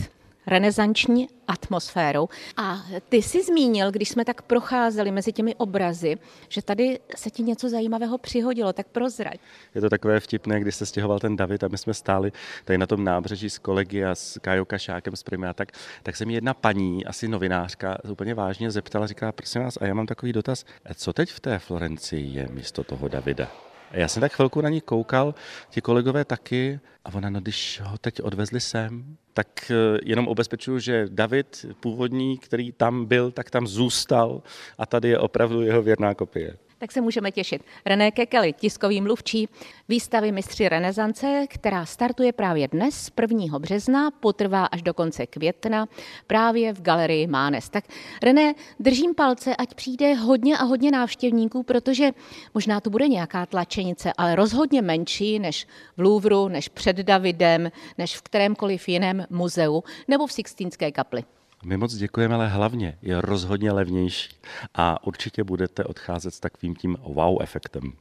renesanční 0.50 1.28
atmosférou. 1.48 2.30
A 2.58 2.86
ty 3.10 3.18
jsi 3.18 3.44
zmínil, 3.44 3.92
když 3.92 4.10
jsme 4.10 4.26
tak 4.26 4.42
procházeli 4.42 5.12
mezi 5.12 5.34
těmi 5.34 5.56
obrazy, 5.56 6.18
že 6.50 6.62
tady 6.62 7.00
se 7.16 7.30
ti 7.30 7.44
něco 7.44 7.70
zajímavého 7.70 8.18
přihodilo, 8.18 8.74
tak 8.74 8.88
prozrať. 8.88 9.40
Je 9.76 9.82
to 9.82 9.90
takové 9.90 10.20
vtipné, 10.20 10.60
když 10.60 10.76
se 10.76 10.86
stěhoval 10.86 11.20
ten 11.20 11.36
David 11.36 11.64
a 11.64 11.68
my 11.68 11.78
jsme 11.78 11.94
stáli 11.94 12.32
tady 12.66 12.78
na 12.78 12.88
tom 12.88 13.04
nábřeží 13.04 13.50
s 13.50 13.58
kolegy 13.58 14.06
a 14.06 14.16
s 14.16 14.40
Kajou 14.42 14.66
Kašákem 14.66 15.16
z 15.16 15.24
Primy 15.24 15.48
a 15.48 15.54
tak, 15.54 15.72
tak 16.04 16.16
se 16.16 16.26
mi 16.26 16.34
jedna 16.34 16.54
paní, 16.54 17.06
asi 17.06 17.28
novinářka, 17.28 17.98
úplně 18.10 18.34
vážně 18.36 18.72
zeptala, 18.72 19.08
říká, 19.08 19.32
prosím 19.32 19.62
vás, 19.62 19.78
a 19.82 19.86
já 19.86 19.94
mám 19.94 20.06
takový 20.06 20.34
dotaz, 20.34 20.66
co 20.96 21.14
teď 21.14 21.32
v 21.32 21.40
té 21.40 21.60
Florencii 21.60 22.34
je 22.34 22.48
místo 22.52 22.84
toho 22.84 23.08
Davida? 23.08 23.69
Já 23.92 24.08
jsem 24.08 24.22
tak 24.22 24.34
chvilku 24.34 24.62
na 24.62 24.70
ní 24.70 24.82
koukal, 24.82 25.36
ti 25.70 25.82
kolegové 25.82 26.26
taky, 26.26 26.80
a 27.06 27.14
ona, 27.14 27.30
no 27.30 27.42
když 27.42 27.82
ho 27.84 27.98
teď 27.98 28.22
odvezli 28.22 28.62
sem, 28.62 29.18
tak 29.34 29.72
eh, 29.72 30.00
jenom 30.04 30.28
obezpečuju, 30.28 30.80
že 30.80 31.08
David, 31.10 31.66
původní, 31.80 32.38
který 32.38 32.72
tam 32.72 33.06
byl, 33.06 33.32
tak 33.32 33.50
tam 33.50 33.68
zůstal 33.68 34.42
a 34.78 34.86
tady 34.86 35.10
je 35.10 35.20
opravdu 35.20 35.62
jeho 35.62 35.82
věrná 35.82 36.14
kopie 36.14 36.58
tak 36.80 36.92
se 36.92 37.02
můžeme 37.02 37.32
těšit. 37.32 37.64
René 37.86 38.12
Kekeli, 38.12 38.54
tiskový 38.54 39.02
mluvčí 39.02 39.50
výstavy 39.90 40.32
Mistři 40.32 40.70
renesance, 40.70 41.46
která 41.50 41.86
startuje 41.86 42.34
právě 42.34 42.68
dnes, 42.68 43.12
1. 43.22 43.60
března, 43.60 44.12
potrvá 44.12 44.66
až 44.66 44.82
do 44.82 44.94
konce 44.94 45.28
května, 45.28 45.88
právě 46.28 46.74
v 46.74 46.82
galerii 46.82 47.28
Mánes. 47.28 47.70
Tak 47.70 47.84
René, 48.24 48.54
držím 48.80 49.16
palce, 49.16 49.56
ať 49.56 49.74
přijde 49.74 50.14
hodně 50.14 50.58
a 50.58 50.64
hodně 50.64 50.92
návštěvníků, 50.92 51.64
protože 51.64 52.12
možná 52.54 52.80
tu 52.80 52.90
bude 52.90 53.08
nějaká 53.08 53.46
tlačenice, 53.46 54.14
ale 54.18 54.36
rozhodně 54.36 54.82
menší 54.82 55.40
než 55.40 55.68
v 55.98 56.02
Louvru, 56.02 56.48
než 56.48 56.70
před 56.70 56.96
Davidem, 56.96 57.72
než 57.98 58.18
v 58.18 58.22
kterémkoliv 58.22 58.90
jiném 58.90 59.26
muzeu 59.30 59.84
nebo 60.08 60.28
v 60.28 60.32
Sixtínské 60.32 60.92
kapli. 60.92 61.24
My 61.64 61.78
moc 61.78 61.96
děkujeme, 61.96 62.36
ale 62.36 62.48
hlavně 62.48 62.98
je 63.02 63.22
rozhodně 63.22 63.72
levnější 63.72 64.30
a 64.74 65.08
určitě 65.08 65.44
budete 65.44 65.84
odcházet 65.84 66.34
s 66.34 66.40
takovým 66.40 66.76
tím 66.76 66.98
wow 67.04 67.42
efektem. 67.42 67.94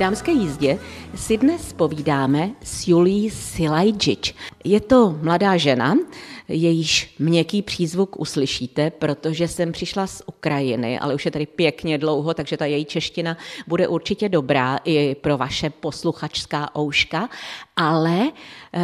Dámské 0.00 0.32
jízdě 0.32 0.78
si 1.14 1.36
dnes 1.38 1.72
povídáme 1.72 2.50
s 2.62 2.88
Julí 2.88 3.30
Silajčič. 3.30 4.34
Je 4.64 4.80
to 4.80 5.18
mladá 5.22 5.56
žena, 5.56 5.96
jejíž 6.48 7.14
měkký 7.18 7.62
přízvuk 7.62 8.20
uslyšíte, 8.20 8.90
protože 8.90 9.48
jsem 9.48 9.72
přišla 9.72 10.06
z 10.06 10.22
Ukrajiny, 10.26 10.98
ale 10.98 11.14
už 11.14 11.24
je 11.24 11.30
tady 11.30 11.46
pěkně 11.46 11.98
dlouho, 11.98 12.34
takže 12.34 12.56
ta 12.56 12.66
její 12.66 12.84
čeština 12.84 13.36
bude 13.66 13.88
určitě 13.88 14.28
dobrá 14.28 14.78
i 14.84 15.14
pro 15.14 15.36
vaše 15.36 15.70
posluchačská 15.70 16.76
ouška, 16.78 17.28
ale 17.76 18.30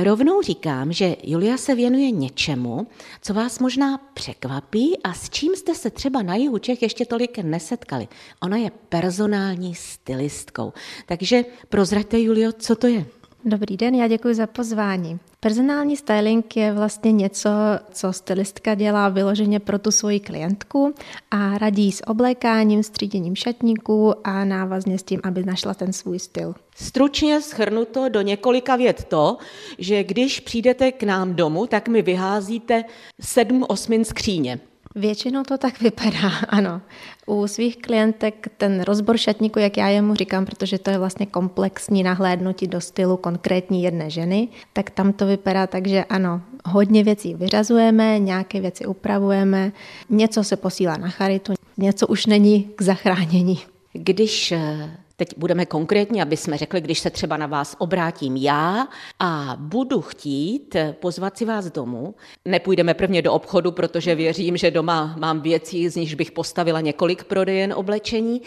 rovnou 0.02 0.42
říkám, 0.42 0.92
že 0.92 1.16
Julia 1.22 1.56
se 1.56 1.74
věnuje 1.74 2.10
něčemu, 2.10 2.86
co 3.22 3.34
vás 3.34 3.58
možná 3.58 3.98
překvapí 4.14 4.98
a 5.04 5.12
s 5.12 5.30
čím 5.30 5.56
jste 5.56 5.74
se 5.74 5.90
třeba 5.90 6.22
na 6.22 6.34
jihu 6.34 6.58
Čech 6.58 6.82
ještě 6.82 7.04
tolik 7.06 7.38
nesetkali. 7.38 8.08
Ona 8.42 8.56
je 8.56 8.70
personální 8.88 9.74
stylistkou. 9.74 10.72
Takže 11.06 11.44
prozraďte, 11.68 12.20
Julio, 12.20 12.52
co 12.52 12.76
to 12.76 12.86
je? 12.86 13.06
Dobrý 13.44 13.76
den, 13.76 13.94
já 13.94 14.08
děkuji 14.08 14.34
za 14.34 14.46
pozvání. 14.46 15.18
Personální 15.40 15.96
styling 15.96 16.56
je 16.56 16.72
vlastně 16.72 17.12
něco, 17.12 17.50
co 17.90 18.12
stylistka 18.12 18.74
dělá 18.74 19.08
vyloženě 19.08 19.60
pro 19.60 19.78
tu 19.78 19.90
svoji 19.90 20.20
klientku 20.20 20.94
a 21.30 21.58
radí 21.58 21.92
s 21.92 22.06
oblékáním, 22.06 22.82
stříděním 22.82 23.36
šatníků 23.36 24.14
a 24.24 24.44
návazně 24.44 24.98
s 24.98 25.02
tím, 25.02 25.20
aby 25.24 25.44
našla 25.44 25.74
ten 25.74 25.92
svůj 25.92 26.18
styl. 26.18 26.54
Stručně 26.76 27.40
schrnuto 27.40 28.08
do 28.08 28.20
několika 28.20 28.76
vět 28.76 29.04
to, 29.04 29.36
že 29.78 30.04
když 30.04 30.40
přijdete 30.40 30.92
k 30.92 31.02
nám 31.02 31.34
domů, 31.34 31.66
tak 31.66 31.88
mi 31.88 32.02
vyházíte 32.02 32.84
sedm 33.20 33.64
osmin 33.68 34.04
skříně. 34.04 34.60
Většinou 34.96 35.42
to 35.42 35.58
tak 35.58 35.80
vypadá, 35.80 36.30
ano. 36.48 36.80
U 37.26 37.46
svých 37.46 37.76
klientek 37.76 38.48
ten 38.56 38.80
rozbor 38.80 39.18
šatníku, 39.18 39.58
jak 39.58 39.76
já 39.76 39.88
jemu 39.88 40.14
říkám, 40.14 40.44
protože 40.46 40.78
to 40.78 40.90
je 40.90 40.98
vlastně 40.98 41.26
komplexní 41.26 42.02
nahlédnutí 42.02 42.66
do 42.66 42.80
stylu 42.80 43.16
konkrétní 43.16 43.82
jedné 43.82 44.10
ženy, 44.10 44.48
tak 44.72 44.90
tam 44.90 45.12
to 45.12 45.26
vypadá 45.26 45.66
tak, 45.66 45.86
že 45.86 46.04
ano, 46.04 46.42
hodně 46.64 47.04
věcí 47.04 47.34
vyřazujeme, 47.34 48.18
nějaké 48.18 48.60
věci 48.60 48.86
upravujeme, 48.86 49.72
něco 50.10 50.44
se 50.44 50.56
posílá 50.56 50.96
na 50.96 51.08
charitu, 51.08 51.52
něco 51.76 52.06
už 52.06 52.26
není 52.26 52.62
k 52.76 52.82
zachránění. 52.82 53.58
Když 53.92 54.52
eh, 54.52 54.90
Teď 55.18 55.28
budeme 55.36 55.66
konkrétní, 55.66 56.22
aby 56.22 56.36
jsme 56.36 56.58
řekli, 56.58 56.80
když 56.80 56.98
se 56.98 57.10
třeba 57.10 57.36
na 57.36 57.46
vás 57.46 57.76
obrátím 57.78 58.36
já 58.36 58.88
a 59.18 59.56
budu 59.58 60.00
chtít 60.00 60.76
pozvat 60.92 61.38
si 61.38 61.44
vás 61.44 61.70
domů. 61.70 62.14
Nepůjdeme 62.44 62.94
prvně 62.94 63.22
do 63.22 63.32
obchodu, 63.32 63.72
protože 63.72 64.14
věřím, 64.14 64.56
že 64.56 64.70
doma 64.70 65.16
mám 65.18 65.40
věcí, 65.40 65.88
z 65.88 65.96
nichž 65.96 66.14
bych 66.14 66.32
postavila 66.32 66.80
několik 66.80 67.24
prodejen 67.24 67.72
oblečení. 67.72 68.42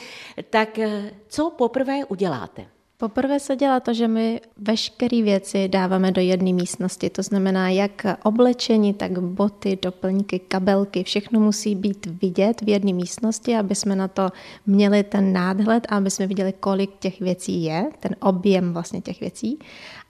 Tak 0.49 0.79
eh, 0.79 1.11
co 1.27 1.49
poprvé 1.49 2.05
uděláte? 2.05 2.65
Poprvé 3.01 3.39
se 3.39 3.55
dělá 3.55 3.79
to, 3.79 3.93
že 3.93 4.07
my 4.07 4.41
veškeré 4.57 5.21
věci 5.21 5.67
dáváme 5.67 6.11
do 6.11 6.21
jedné 6.21 6.53
místnosti. 6.53 7.09
To 7.09 7.23
znamená, 7.23 7.69
jak 7.69 8.05
oblečení, 8.23 8.93
tak 8.93 9.19
boty, 9.19 9.77
doplňky, 9.81 10.39
kabelky, 10.39 11.03
všechno 11.03 11.39
musí 11.39 11.75
být 11.75 12.05
vidět 12.05 12.61
v 12.61 12.69
jedné 12.69 12.93
místnosti, 12.93 13.55
aby 13.55 13.75
jsme 13.75 13.95
na 13.95 14.07
to 14.07 14.29
měli 14.65 15.03
ten 15.03 15.33
nádhled 15.33 15.87
a 15.89 15.97
aby 15.97 16.11
jsme 16.11 16.27
viděli, 16.27 16.53
kolik 16.59 16.89
těch 16.99 17.19
věcí 17.19 17.63
je, 17.63 17.89
ten 17.99 18.15
objem 18.19 18.73
vlastně 18.73 19.01
těch 19.01 19.19
věcí. 19.19 19.59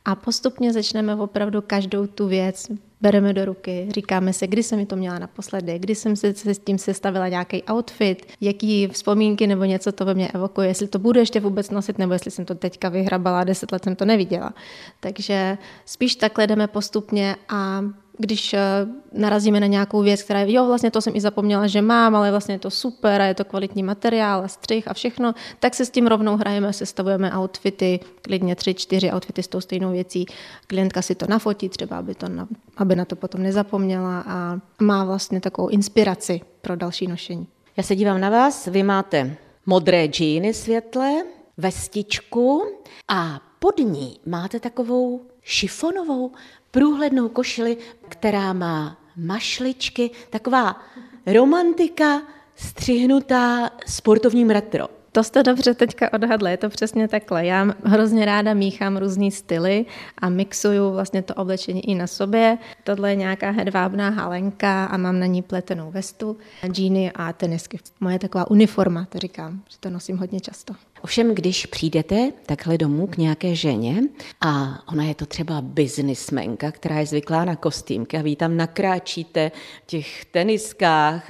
A 0.05 0.15
postupně 0.15 0.73
začneme 0.73 1.15
opravdu 1.15 1.61
každou 1.61 2.07
tu 2.07 2.27
věc 2.27 2.67
bereme 3.01 3.33
do 3.33 3.45
ruky, 3.45 3.87
říkáme 3.89 4.33
si, 4.33 4.47
kdy 4.47 4.63
jsem 4.63 4.79
mi 4.79 4.85
to 4.85 4.95
měla 4.95 5.19
naposledy, 5.19 5.79
kdy 5.79 5.95
jsem 5.95 6.15
si 6.15 6.33
s 6.45 6.59
tím 6.59 6.77
sestavila 6.77 7.27
nějaký 7.27 7.63
outfit, 7.71 8.25
jaký 8.41 8.87
vzpomínky 8.87 9.47
nebo 9.47 9.63
něco 9.63 9.91
to 9.91 10.05
ve 10.05 10.13
mně 10.13 10.27
evokuje, 10.27 10.67
jestli 10.67 10.87
to 10.87 10.99
budu 10.99 11.19
ještě 11.19 11.39
vůbec 11.39 11.69
nosit, 11.69 11.97
nebo 11.97 12.13
jestli 12.13 12.31
jsem 12.31 12.45
to 12.45 12.55
teďka 12.55 12.89
vyhrabala, 12.89 13.43
deset 13.43 13.71
let 13.71 13.83
jsem 13.83 13.95
to 13.95 14.05
neviděla. 14.05 14.53
Takže 14.99 15.57
spíš 15.85 16.15
takhle 16.15 16.47
jdeme 16.47 16.67
postupně 16.67 17.35
a 17.49 17.83
když 18.21 18.53
eh, 18.53 18.59
narazíme 19.11 19.59
na 19.59 19.67
nějakou 19.67 20.01
věc, 20.01 20.23
která 20.23 20.39
je, 20.39 20.53
jo, 20.53 20.65
vlastně 20.67 20.91
to 20.91 21.01
jsem 21.01 21.15
i 21.15 21.21
zapomněla, 21.21 21.67
že 21.67 21.81
mám, 21.81 22.15
ale 22.15 22.31
vlastně 22.31 22.55
je 22.55 22.59
to 22.59 22.71
super 22.71 23.21
a 23.21 23.25
je 23.25 23.33
to 23.33 23.45
kvalitní 23.45 23.83
materiál 23.83 24.45
a 24.45 24.47
střih 24.47 24.87
a 24.87 24.93
všechno, 24.93 25.33
tak 25.59 25.75
se 25.75 25.85
s 25.85 25.89
tím 25.89 26.07
rovnou 26.07 26.37
hrajeme, 26.37 26.73
sestavujeme 26.73 27.37
outfity, 27.37 27.99
klidně 28.21 28.55
tři, 28.55 28.73
čtyři 28.73 29.11
outfity 29.11 29.43
s 29.43 29.47
tou 29.47 29.61
stejnou 29.61 29.91
věcí. 29.91 30.25
Klientka 30.67 31.01
si 31.01 31.15
to 31.15 31.25
nafotí 31.29 31.69
třeba, 31.69 31.97
aby, 31.97 32.15
to 32.15 32.29
na, 32.29 32.47
aby 32.77 32.95
na 32.95 33.05
to 33.05 33.15
potom 33.15 33.43
nezapomněla 33.43 34.23
a 34.27 34.59
má 34.79 35.03
vlastně 35.03 35.41
takovou 35.41 35.67
inspiraci 35.67 36.41
pro 36.61 36.75
další 36.75 37.07
nošení. 37.07 37.47
Já 37.77 37.83
se 37.83 37.95
dívám 37.95 38.21
na 38.21 38.29
vás, 38.29 38.67
vy 38.67 38.83
máte 38.83 39.35
modré 39.65 40.05
džíny 40.05 40.53
světle, 40.53 41.11
vestičku 41.57 42.63
a 43.07 43.39
pod 43.59 43.77
ní 43.77 44.19
máte 44.25 44.59
takovou 44.59 45.21
šifonovou 45.41 46.31
průhlednou 46.71 47.29
košili, 47.29 47.77
která 48.09 48.53
má 48.53 48.97
mašličky, 49.17 50.11
taková 50.29 50.81
romantika 51.25 52.21
střihnutá 52.55 53.69
sportovním 53.85 54.49
retro. 54.49 54.87
To 55.11 55.23
jste 55.23 55.43
dobře 55.43 55.73
teďka 55.73 56.13
odhadli, 56.13 56.51
je 56.51 56.57
to 56.57 56.69
přesně 56.69 57.07
takhle. 57.07 57.45
Já 57.45 57.67
hrozně 57.83 58.25
ráda 58.25 58.53
míchám 58.53 58.97
různý 58.97 59.31
styly 59.31 59.85
a 60.17 60.29
mixuju 60.29 60.91
vlastně 60.91 61.21
to 61.21 61.33
oblečení 61.33 61.89
i 61.89 61.95
na 61.95 62.07
sobě. 62.07 62.57
Tohle 62.83 63.09
je 63.09 63.15
nějaká 63.15 63.51
hedvábná 63.51 64.09
halenka 64.09 64.85
a 64.85 64.97
mám 64.97 65.19
na 65.19 65.25
ní 65.25 65.41
pletenou 65.41 65.91
vestu, 65.91 66.37
džíny 66.71 67.11
a 67.11 67.33
tenisky. 67.33 67.79
Moje 67.99 68.19
taková 68.19 68.51
uniforma, 68.51 69.05
to 69.09 69.19
říkám, 69.19 69.61
že 69.69 69.77
to 69.79 69.89
nosím 69.89 70.17
hodně 70.17 70.39
často. 70.39 70.73
Ovšem, 71.01 71.35
když 71.35 71.65
přijdete 71.65 72.31
takhle 72.45 72.77
domů 72.77 73.07
k 73.07 73.17
nějaké 73.17 73.55
ženě 73.55 74.01
a 74.41 74.79
ona 74.91 75.03
je 75.03 75.15
to 75.15 75.25
třeba 75.25 75.61
biznismenka, 75.61 76.71
která 76.71 76.99
je 76.99 77.05
zvyklá 77.05 77.45
na 77.45 77.55
kostýmky 77.55 78.17
a 78.17 78.21
vy 78.21 78.35
tam 78.35 78.57
nakráčíte 78.57 79.51
v 79.83 79.87
těch 79.87 80.25
teniskách, 80.25 81.27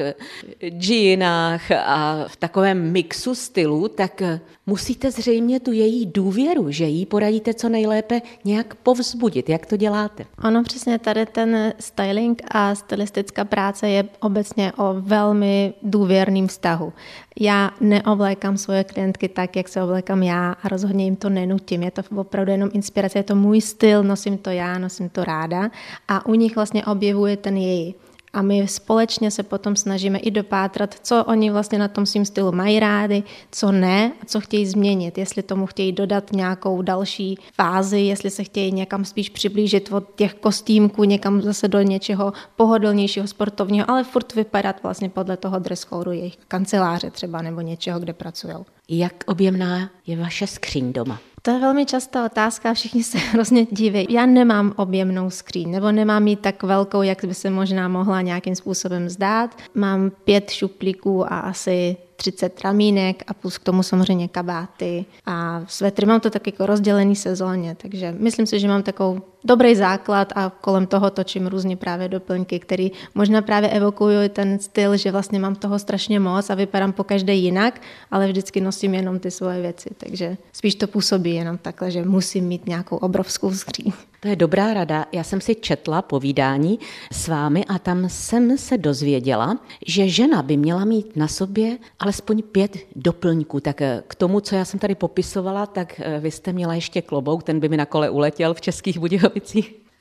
džínách 0.70 1.72
a 1.72 2.26
v 2.28 2.36
takovém 2.36 2.92
mixu 2.92 3.36
stylů, 3.36 3.88
tak 3.88 4.22
musíte 4.66 5.12
zřejmě 5.12 5.60
tu 5.60 5.72
její 5.72 6.06
důvěru, 6.06 6.72
že 6.72 6.86
jí 6.86 7.06
poradíte 7.06 7.54
co 7.54 7.70
nejlépe 7.70 8.22
nějak 8.46 8.76
povzbudit. 8.76 9.50
Jak 9.50 9.66
to 9.66 9.78
děláte? 9.78 10.26
Ano, 10.38 10.64
přesně 10.64 11.00
tady 11.00 11.26
ten 11.26 11.74
styling 11.80 12.42
a 12.52 12.76
stylistická 12.76 13.46
práce 13.46 13.90
je 13.90 14.04
obecně 14.20 14.74
o 14.78 14.96
velmi 15.00 15.74
důvěrným 15.84 16.48
vztahu. 16.48 16.94
Já 17.40 17.72
neoblékám 17.82 18.58
svoje 18.58 18.84
klientky 18.84 19.30
tak, 19.30 19.56
jak 19.56 19.70
se 19.70 19.84
oblékám 19.84 20.24
já 20.24 20.52
a 20.52 20.68
rozhodně 20.68 21.06
jim 21.06 21.16
to 21.16 21.30
nenutím. 21.30 21.84
Je 21.84 21.92
to 21.92 22.02
opravdu 22.16 22.52
jenom 22.52 22.70
inspirace, 22.74 23.20
je 23.20 23.24
to 23.24 23.36
můj 23.36 23.62
styl, 23.62 24.04
nosím 24.04 24.38
to 24.38 24.50
já, 24.50 24.78
nosím 24.78 25.10
to 25.10 25.24
ráda 25.24 25.72
a 26.08 26.26
u 26.26 26.34
nich 26.34 26.56
vlastně 26.56 26.86
objevuje 26.86 27.38
ten 27.38 27.58
její. 27.58 27.96
A 28.34 28.42
my 28.42 28.68
společně 28.68 29.32
se 29.32 29.44
potom 29.44 29.76
snažíme 29.76 30.20
i 30.20 30.32
dopátrat, 30.32 30.96
co 31.04 31.24
oni 31.24 31.52
vlastně 31.52 31.80
na 31.80 31.88
tom 31.88 32.06
svým 32.06 32.26
stylu 32.26 32.52
mají 32.52 32.80
rády, 32.80 33.24
co 33.52 33.72
ne 33.72 34.12
a 34.22 34.26
co 34.26 34.40
chtějí 34.40 34.66
změnit. 34.66 35.18
Jestli 35.18 35.44
tomu 35.44 35.66
chtějí 35.66 35.92
dodat 35.92 36.32
nějakou 36.32 36.82
další 36.82 37.38
fázi, 37.54 38.00
jestli 38.00 38.30
se 38.30 38.44
chtějí 38.44 38.72
někam 38.72 39.06
spíš 39.06 39.30
přiblížit 39.30 39.92
od 39.92 40.16
těch 40.16 40.34
kostýmků 40.34 41.04
někam 41.04 41.42
zase 41.42 41.68
do 41.68 41.82
něčeho 41.82 42.34
pohodlnějšího, 42.56 43.28
sportovního, 43.28 43.90
ale 43.90 44.04
furt 44.04 44.36
vypadat 44.36 44.84
vlastně 44.84 45.10
podle 45.10 45.38
toho 45.38 45.60
dress 45.60 45.86
code 45.86 46.16
jejich 46.16 46.38
kanceláře 46.48 47.12
třeba 47.12 47.42
nebo 47.42 47.62
něčeho, 47.62 48.00
kde 48.00 48.14
pracují. 48.14 48.56
Jak 48.90 49.24
objemná 49.28 49.90
je 50.08 50.18
vaše 50.18 50.48
skříň 50.48 50.94
doma? 50.94 51.20
To 51.42 51.52
je 51.52 51.60
velmi 51.60 51.86
častá 51.86 52.26
otázka, 52.26 52.74
všichni 52.74 53.04
se 53.04 53.18
hrozně 53.32 53.68
diví. 53.72 54.08
Já 54.10 54.26
nemám 54.26 54.74
objemnou 54.76 55.30
skříň, 55.30 55.72
nebo 55.72 55.92
nemám 55.92 56.28
ji 56.28 56.36
tak 56.36 56.64
velkou, 56.64 57.02
jak 57.02 57.26
by 57.26 57.34
se 57.34 57.50
možná 57.50 57.88
mohla 57.88 58.22
nějakým 58.22 58.56
způsobem 58.56 59.10
zdát. 59.10 59.56
Mám 59.76 60.12
pět 60.24 60.50
šuplíků 60.50 61.34
a 61.34 61.40
asi 61.40 61.98
30 62.16 62.62
ramínek 62.62 63.24
a 63.28 63.34
plus 63.34 63.58
k 63.58 63.64
tomu 63.64 63.84
samozřejmě 63.84 64.28
kabáty 64.28 65.06
a 65.26 65.64
svetry. 65.68 66.06
Mám 66.06 66.20
to 66.20 66.30
tak 66.30 66.48
jako 66.48 66.66
rozdělený 66.66 67.16
sezóně, 67.16 67.76
takže 67.82 68.16
myslím 68.20 68.46
si, 68.46 68.60
že 68.60 68.68
mám 68.68 68.84
takovou 68.84 69.22
dobrý 69.44 69.76
základ 69.76 70.34
a 70.36 70.52
kolem 70.62 70.88
toho 70.88 71.10
točím 71.10 71.48
různě 71.48 71.78
právě 71.78 72.10
doplňky, 72.10 72.60
které 72.60 72.88
možná 73.16 73.42
právě 73.42 73.70
evokují 73.70 74.30
ten 74.30 74.60
styl, 74.60 74.98
že 74.98 75.12
vlastně 75.12 75.40
mám 75.40 75.56
toho 75.56 75.80
strašně 75.80 76.20
moc 76.20 76.50
a 76.50 76.56
vypadám 76.56 76.94
po 76.94 77.04
každé 77.04 77.34
jinak, 77.34 77.82
ale 78.12 78.28
vždycky 78.28 78.62
nosím 78.62 78.94
jenom 78.94 79.20
ty 79.20 79.32
svoje 79.32 79.62
věci, 79.62 79.90
takže 79.98 80.38
spíš 80.54 80.76
to 80.76 80.88
působí 80.88 81.36
jenom 81.36 81.58
takhle, 81.58 81.92
že 81.92 82.06
musím 82.06 82.46
mít 82.46 82.68
nějakou 82.68 82.96
obrovskou 82.96 83.54
skříň. 83.54 83.92
To 84.20 84.28
je 84.28 84.36
dobrá 84.36 84.74
rada. 84.74 85.06
Já 85.12 85.24
jsem 85.24 85.42
si 85.42 85.56
četla 85.56 86.02
povídání 86.02 86.80
s 87.12 87.28
vámi 87.28 87.66
a 87.66 87.80
tam 87.80 88.10
jsem 88.10 88.58
se 88.58 88.78
dozvěděla, 88.78 89.60
že 89.88 90.10
žena 90.10 90.42
by 90.42 90.58
měla 90.58 90.86
mít 90.86 91.16
na 91.16 91.28
sobě 91.28 91.78
alespoň 92.00 92.42
pět 92.42 92.78
doplňků. 92.96 93.60
Tak 93.60 93.82
eh, 93.82 94.04
k 94.08 94.16
tomu, 94.16 94.40
co 94.40 94.56
já 94.56 94.66
jsem 94.66 94.80
tady 94.80 94.96
popisovala, 94.96 95.66
tak 95.66 96.00
eh, 96.00 96.20
vy 96.20 96.32
jste 96.32 96.54
měla 96.54 96.74
ještě 96.74 97.02
klobouk, 97.02 97.44
ten 97.44 97.60
by 97.60 97.70
mi 97.70 97.78
na 97.78 97.86
kole 97.86 98.10
uletěl 98.10 98.54
v 98.54 98.62
Českých 98.62 99.00
Budějovicích. 99.00 99.29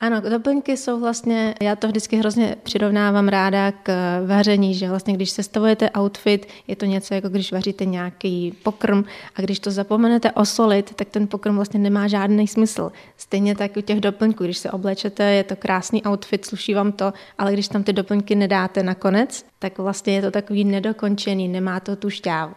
Ano, 0.00 0.20
doplňky 0.20 0.76
jsou 0.76 1.00
vlastně, 1.00 1.54
já 1.60 1.76
to 1.76 1.86
vždycky 1.86 2.16
hrozně 2.16 2.56
přirovnávám 2.62 3.28
ráda 3.28 3.72
k 3.72 3.92
vaření, 4.26 4.74
že 4.74 4.88
vlastně 4.88 5.14
když 5.14 5.30
sestavujete 5.30 5.90
outfit, 5.98 6.48
je 6.66 6.76
to 6.76 6.84
něco 6.84 7.14
jako 7.14 7.28
když 7.28 7.52
vaříte 7.52 7.84
nějaký 7.84 8.54
pokrm 8.62 9.04
a 9.36 9.40
když 9.40 9.60
to 9.60 9.70
zapomenete 9.70 10.32
osolit, 10.32 10.94
tak 10.94 11.08
ten 11.08 11.26
pokrm 11.26 11.56
vlastně 11.56 11.80
nemá 11.80 12.08
žádný 12.08 12.48
smysl. 12.48 12.92
Stejně 13.16 13.56
tak 13.56 13.76
u 13.76 13.80
těch 13.80 14.00
doplňků, 14.00 14.44
když 14.44 14.58
se 14.58 14.70
oblečete, 14.70 15.24
je 15.24 15.44
to 15.44 15.56
krásný 15.56 16.02
outfit, 16.06 16.44
sluší 16.44 16.74
vám 16.74 16.92
to, 16.92 17.12
ale 17.38 17.52
když 17.52 17.68
tam 17.68 17.82
ty 17.82 17.92
doplňky 17.92 18.34
nedáte 18.34 18.82
nakonec, 18.82 19.44
tak 19.58 19.78
vlastně 19.78 20.14
je 20.14 20.22
to 20.22 20.30
takový 20.30 20.64
nedokončený, 20.64 21.48
nemá 21.48 21.80
to 21.80 21.96
tu 21.96 22.10
šťávu. 22.10 22.54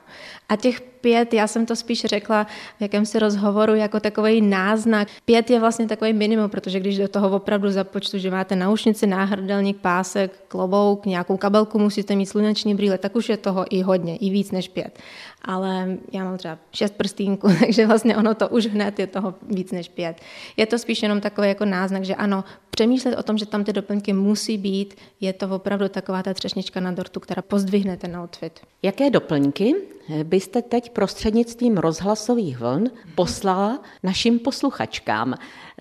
A 0.50 0.56
těch 0.56 0.91
pět, 1.02 1.34
já 1.34 1.48
jsem 1.48 1.66
to 1.66 1.76
spíš 1.76 2.02
řekla 2.02 2.44
v 2.78 2.82
jakémsi 2.82 3.20
rozhovoru 3.20 3.76
jako 3.76 4.00
takový 4.00 4.42
náznak. 4.42 5.08
Pět 5.26 5.50
je 5.50 5.60
vlastně 5.60 5.88
takový 5.88 6.14
minimum, 6.14 6.50
protože 6.50 6.80
když 6.80 6.98
do 6.98 7.08
toho 7.08 7.30
opravdu 7.30 7.72
započtu, 7.72 8.18
že 8.18 8.32
máte 8.32 8.56
naušnici, 8.56 9.08
náhrdelník, 9.08 9.78
pásek, 9.78 10.44
klobouk, 10.48 11.06
nějakou 11.06 11.38
kabelku, 11.38 11.80
musíte 11.80 12.16
mít 12.16 12.26
sluneční 12.26 12.76
brýle, 12.76 12.98
tak 12.98 13.16
už 13.16 13.30
je 13.30 13.38
toho 13.38 13.66
i 13.70 13.82
hodně, 13.82 14.18
i 14.18 14.30
víc 14.30 14.52
než 14.52 14.68
pět. 14.68 15.00
Ale 15.42 15.98
já 16.12 16.24
mám 16.24 16.38
třeba 16.38 16.58
šest 16.74 16.94
prstínků, 16.94 17.48
takže 17.60 17.88
vlastně 17.88 18.18
ono 18.18 18.36
to 18.36 18.50
už 18.50 18.66
hned 18.66 19.00
je 19.00 19.08
toho 19.08 19.34
víc 19.42 19.72
než 19.72 19.90
pět. 19.90 20.22
Je 20.58 20.66
to 20.66 20.78
spíš 20.78 21.04
jenom 21.04 21.22
takový 21.22 21.48
jako 21.48 21.66
náznak, 21.66 22.04
že 22.04 22.16
ano, 22.16 22.44
přemýšlet 22.72 23.16
o 23.18 23.24
tom, 23.24 23.38
že 23.38 23.46
tam 23.46 23.64
ty 23.64 23.74
doplňky 23.74 24.14
musí 24.14 24.58
být, 24.58 24.96
je 25.22 25.34
to 25.34 25.50
opravdu 25.50 25.90
taková 25.90 26.24
ta 26.24 26.34
třešnička 26.34 26.80
na 26.80 26.92
dortu, 26.92 27.20
která 27.20 27.42
pozdvihne 27.42 27.98
ten 27.98 28.18
outfit. 28.18 28.60
Jaké 28.84 29.10
doplňky 29.10 29.76
byste 30.24 30.62
teď 30.62 30.92
prostřednictvím 30.92 31.78
rozhlasových 31.78 32.60
vln 32.60 32.90
poslala 33.16 33.80
našim 34.04 34.40
posluchačkám? 34.40 35.36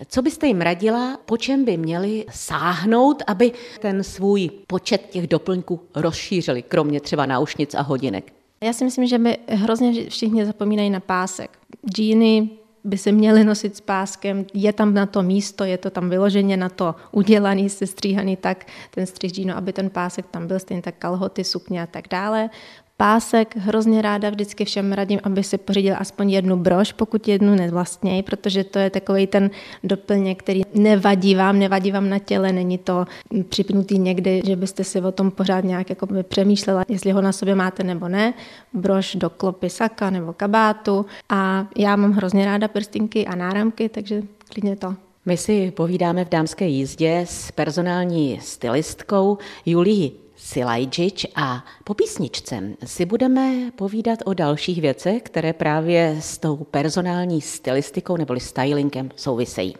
Co 0.07 0.21
byste 0.21 0.47
jim 0.47 0.61
radila, 0.61 1.19
po 1.25 1.37
čem 1.37 1.65
by 1.65 1.77
měli 1.77 2.25
sáhnout, 2.31 3.23
aby 3.27 3.51
ten 3.79 4.03
svůj 4.03 4.49
počet 4.67 5.01
těch 5.09 5.27
doplňků 5.27 5.79
rozšířili, 5.95 6.61
kromě 6.61 6.99
třeba 6.99 7.25
náušnic 7.25 7.75
a 7.75 7.81
hodinek? 7.81 8.33
Já 8.63 8.73
si 8.73 8.85
myslím, 8.85 9.07
že 9.07 9.17
by 9.17 9.37
hrozně 9.47 10.09
všichni 10.09 10.45
zapomínají 10.45 10.89
na 10.89 10.99
pásek. 10.99 11.59
Džíny, 11.89 12.49
by 12.83 12.97
se 12.97 13.11
měly 13.11 13.43
nosit 13.43 13.75
s 13.75 13.81
páskem, 13.81 14.45
je 14.53 14.73
tam 14.73 14.93
na 14.93 15.05
to 15.05 15.21
místo, 15.21 15.63
je 15.63 15.77
to 15.77 15.89
tam 15.89 16.09
vyloženě 16.09 16.57
na 16.57 16.69
to 16.69 16.95
udělaný, 17.11 17.69
sestříhaný 17.69 18.37
tak, 18.37 18.65
ten 18.91 19.05
střih 19.05 19.31
džínu, 19.31 19.55
aby 19.55 19.73
ten 19.73 19.89
pásek 19.89 20.25
tam 20.31 20.47
byl, 20.47 20.59
stejně 20.59 20.81
tak 20.81 20.95
kalhoty, 20.99 21.43
sukně 21.43 21.81
a 21.81 21.87
tak 21.87 22.07
dále 22.09 22.49
pásek 23.01 23.55
hrozně 23.57 24.01
ráda 24.01 24.29
vždycky 24.29 24.65
všem 24.65 24.93
radím, 24.93 25.19
aby 25.23 25.43
si 25.43 25.57
pořídil 25.57 25.95
aspoň 25.97 26.31
jednu 26.31 26.57
brož, 26.57 26.91
pokud 26.91 27.27
jednu 27.27 27.55
nevlastněj, 27.55 28.23
protože 28.23 28.63
to 28.63 28.79
je 28.79 28.89
takový 28.89 29.27
ten 29.27 29.49
doplněk, 29.83 30.39
který 30.39 30.61
nevadí 30.73 31.35
vám, 31.35 31.59
nevadí 31.59 31.91
vám 31.91 32.09
na 32.09 32.19
těle, 32.19 32.51
není 32.51 32.77
to 32.77 33.05
připnutý 33.49 33.99
někdy, 33.99 34.41
že 34.45 34.55
byste 34.55 34.83
si 34.83 35.01
o 35.01 35.11
tom 35.11 35.31
pořád 35.31 35.63
nějak 35.63 35.89
jako 35.89 36.05
by 36.05 36.23
přemýšlela, 36.23 36.83
jestli 36.87 37.11
ho 37.11 37.21
na 37.21 37.31
sobě 37.31 37.55
máte 37.55 37.83
nebo 37.83 38.07
ne. 38.07 38.33
Brož 38.73 39.15
do 39.15 39.29
klopy 39.29 39.69
saka 39.69 40.09
nebo 40.09 40.33
kabátu 40.33 41.05
a 41.29 41.67
já 41.77 41.95
mám 41.95 42.11
hrozně 42.11 42.45
ráda 42.45 42.67
prstinky 42.67 43.25
a 43.27 43.35
náramky, 43.35 43.89
takže 43.89 44.21
klidně 44.49 44.75
to. 44.75 44.95
My 45.25 45.37
si 45.37 45.71
povídáme 45.71 46.25
v 46.25 46.29
dámské 46.29 46.67
jízdě 46.67 47.25
s 47.27 47.51
personální 47.51 48.39
stylistkou 48.41 49.37
Julii 49.65 50.11
Silajčič 50.41 51.25
a 51.35 51.65
po 51.83 51.93
písničce 51.93 52.63
si 52.85 53.05
budeme 53.05 53.71
povídat 53.71 54.19
o 54.25 54.33
dalších 54.33 54.81
věcech, 54.81 55.23
které 55.23 55.53
právě 55.53 56.17
s 56.19 56.37
tou 56.37 56.57
personální 56.57 57.41
stylistikou 57.41 58.17
neboli 58.17 58.39
stylingem 58.39 59.09
souvisejí. 59.15 59.75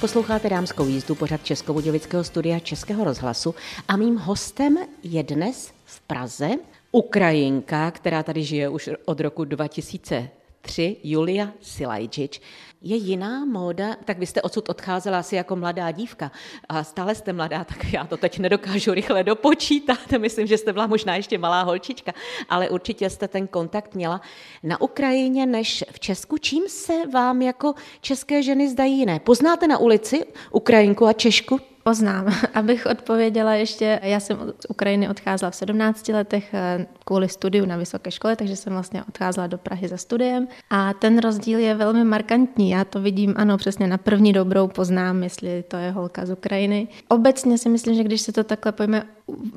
Posloucháte 0.00 0.48
dámskou 0.48 0.86
jízdu 0.86 1.14
pořad 1.14 1.44
Českobudějovického 1.44 2.24
studia 2.24 2.58
Českého 2.58 3.04
rozhlasu 3.04 3.54
a 3.88 3.96
mým 3.96 4.16
hostem 4.16 4.78
je 5.02 5.22
dnes 5.22 5.72
v 5.84 6.00
Praze 6.00 6.50
Ukrajinka, 6.92 7.90
která 7.90 8.22
tady 8.22 8.44
žije 8.44 8.68
už 8.68 8.90
od 9.04 9.20
roku 9.20 9.44
2003, 9.44 10.96
Julia 11.04 11.52
Silajčič 11.60 12.40
je 12.84 12.96
jiná 12.96 13.44
móda, 13.44 13.96
tak 14.04 14.18
vy 14.18 14.26
jste 14.26 14.42
odsud 14.42 14.68
odcházela 14.68 15.18
asi 15.18 15.36
jako 15.36 15.56
mladá 15.56 15.90
dívka 15.90 16.32
a 16.68 16.84
stále 16.84 17.14
jste 17.14 17.32
mladá, 17.32 17.64
tak 17.64 17.92
já 17.92 18.04
to 18.04 18.16
teď 18.16 18.38
nedokážu 18.38 18.94
rychle 18.94 19.24
dopočítat, 19.24 19.98
myslím, 20.18 20.46
že 20.46 20.58
jste 20.58 20.72
byla 20.72 20.86
možná 20.86 21.16
ještě 21.16 21.38
malá 21.38 21.62
holčička, 21.62 22.12
ale 22.48 22.68
určitě 22.68 23.10
jste 23.10 23.28
ten 23.28 23.46
kontakt 23.46 23.94
měla 23.94 24.20
na 24.62 24.80
Ukrajině 24.80 25.46
než 25.46 25.84
v 25.90 26.00
Česku. 26.00 26.38
Čím 26.38 26.68
se 26.68 27.06
vám 27.12 27.42
jako 27.42 27.74
české 28.00 28.42
ženy 28.42 28.68
zdají 28.68 28.98
jiné? 28.98 29.20
Poznáte 29.20 29.68
na 29.68 29.78
ulici 29.78 30.24
Ukrajinku 30.50 31.06
a 31.06 31.12
Češku? 31.12 31.73
Poznám. 31.84 32.26
Abych 32.54 32.86
odpověděla 32.86 33.54
ještě, 33.54 34.00
já 34.02 34.20
jsem 34.20 34.38
z 34.60 34.66
Ukrajiny 34.68 35.08
odcházela 35.08 35.50
v 35.50 35.54
17 35.54 36.08
letech 36.08 36.54
eh, 36.54 36.86
kvůli 37.04 37.28
studiu 37.28 37.66
na 37.66 37.76
vysoké 37.76 38.10
škole, 38.10 38.36
takže 38.36 38.56
jsem 38.56 38.72
vlastně 38.72 39.04
odcházela 39.08 39.46
do 39.46 39.58
Prahy 39.58 39.88
za 39.88 39.96
studiem 39.96 40.48
a 40.70 40.92
ten 40.92 41.18
rozdíl 41.18 41.58
je 41.58 41.74
velmi 41.74 42.04
markantní. 42.04 42.70
Já 42.70 42.84
to 42.84 43.00
vidím, 43.00 43.34
ano, 43.36 43.56
přesně 43.56 43.86
na 43.86 43.98
první 43.98 44.32
dobrou 44.32 44.68
poznám, 44.68 45.22
jestli 45.22 45.64
to 45.68 45.76
je 45.76 45.90
holka 45.90 46.26
z 46.26 46.30
Ukrajiny. 46.30 46.88
Obecně 47.08 47.58
si 47.58 47.68
myslím, 47.68 47.94
že 47.94 48.04
když 48.04 48.20
se 48.20 48.32
to 48.32 48.44
takhle 48.44 48.72
pojme 48.72 49.06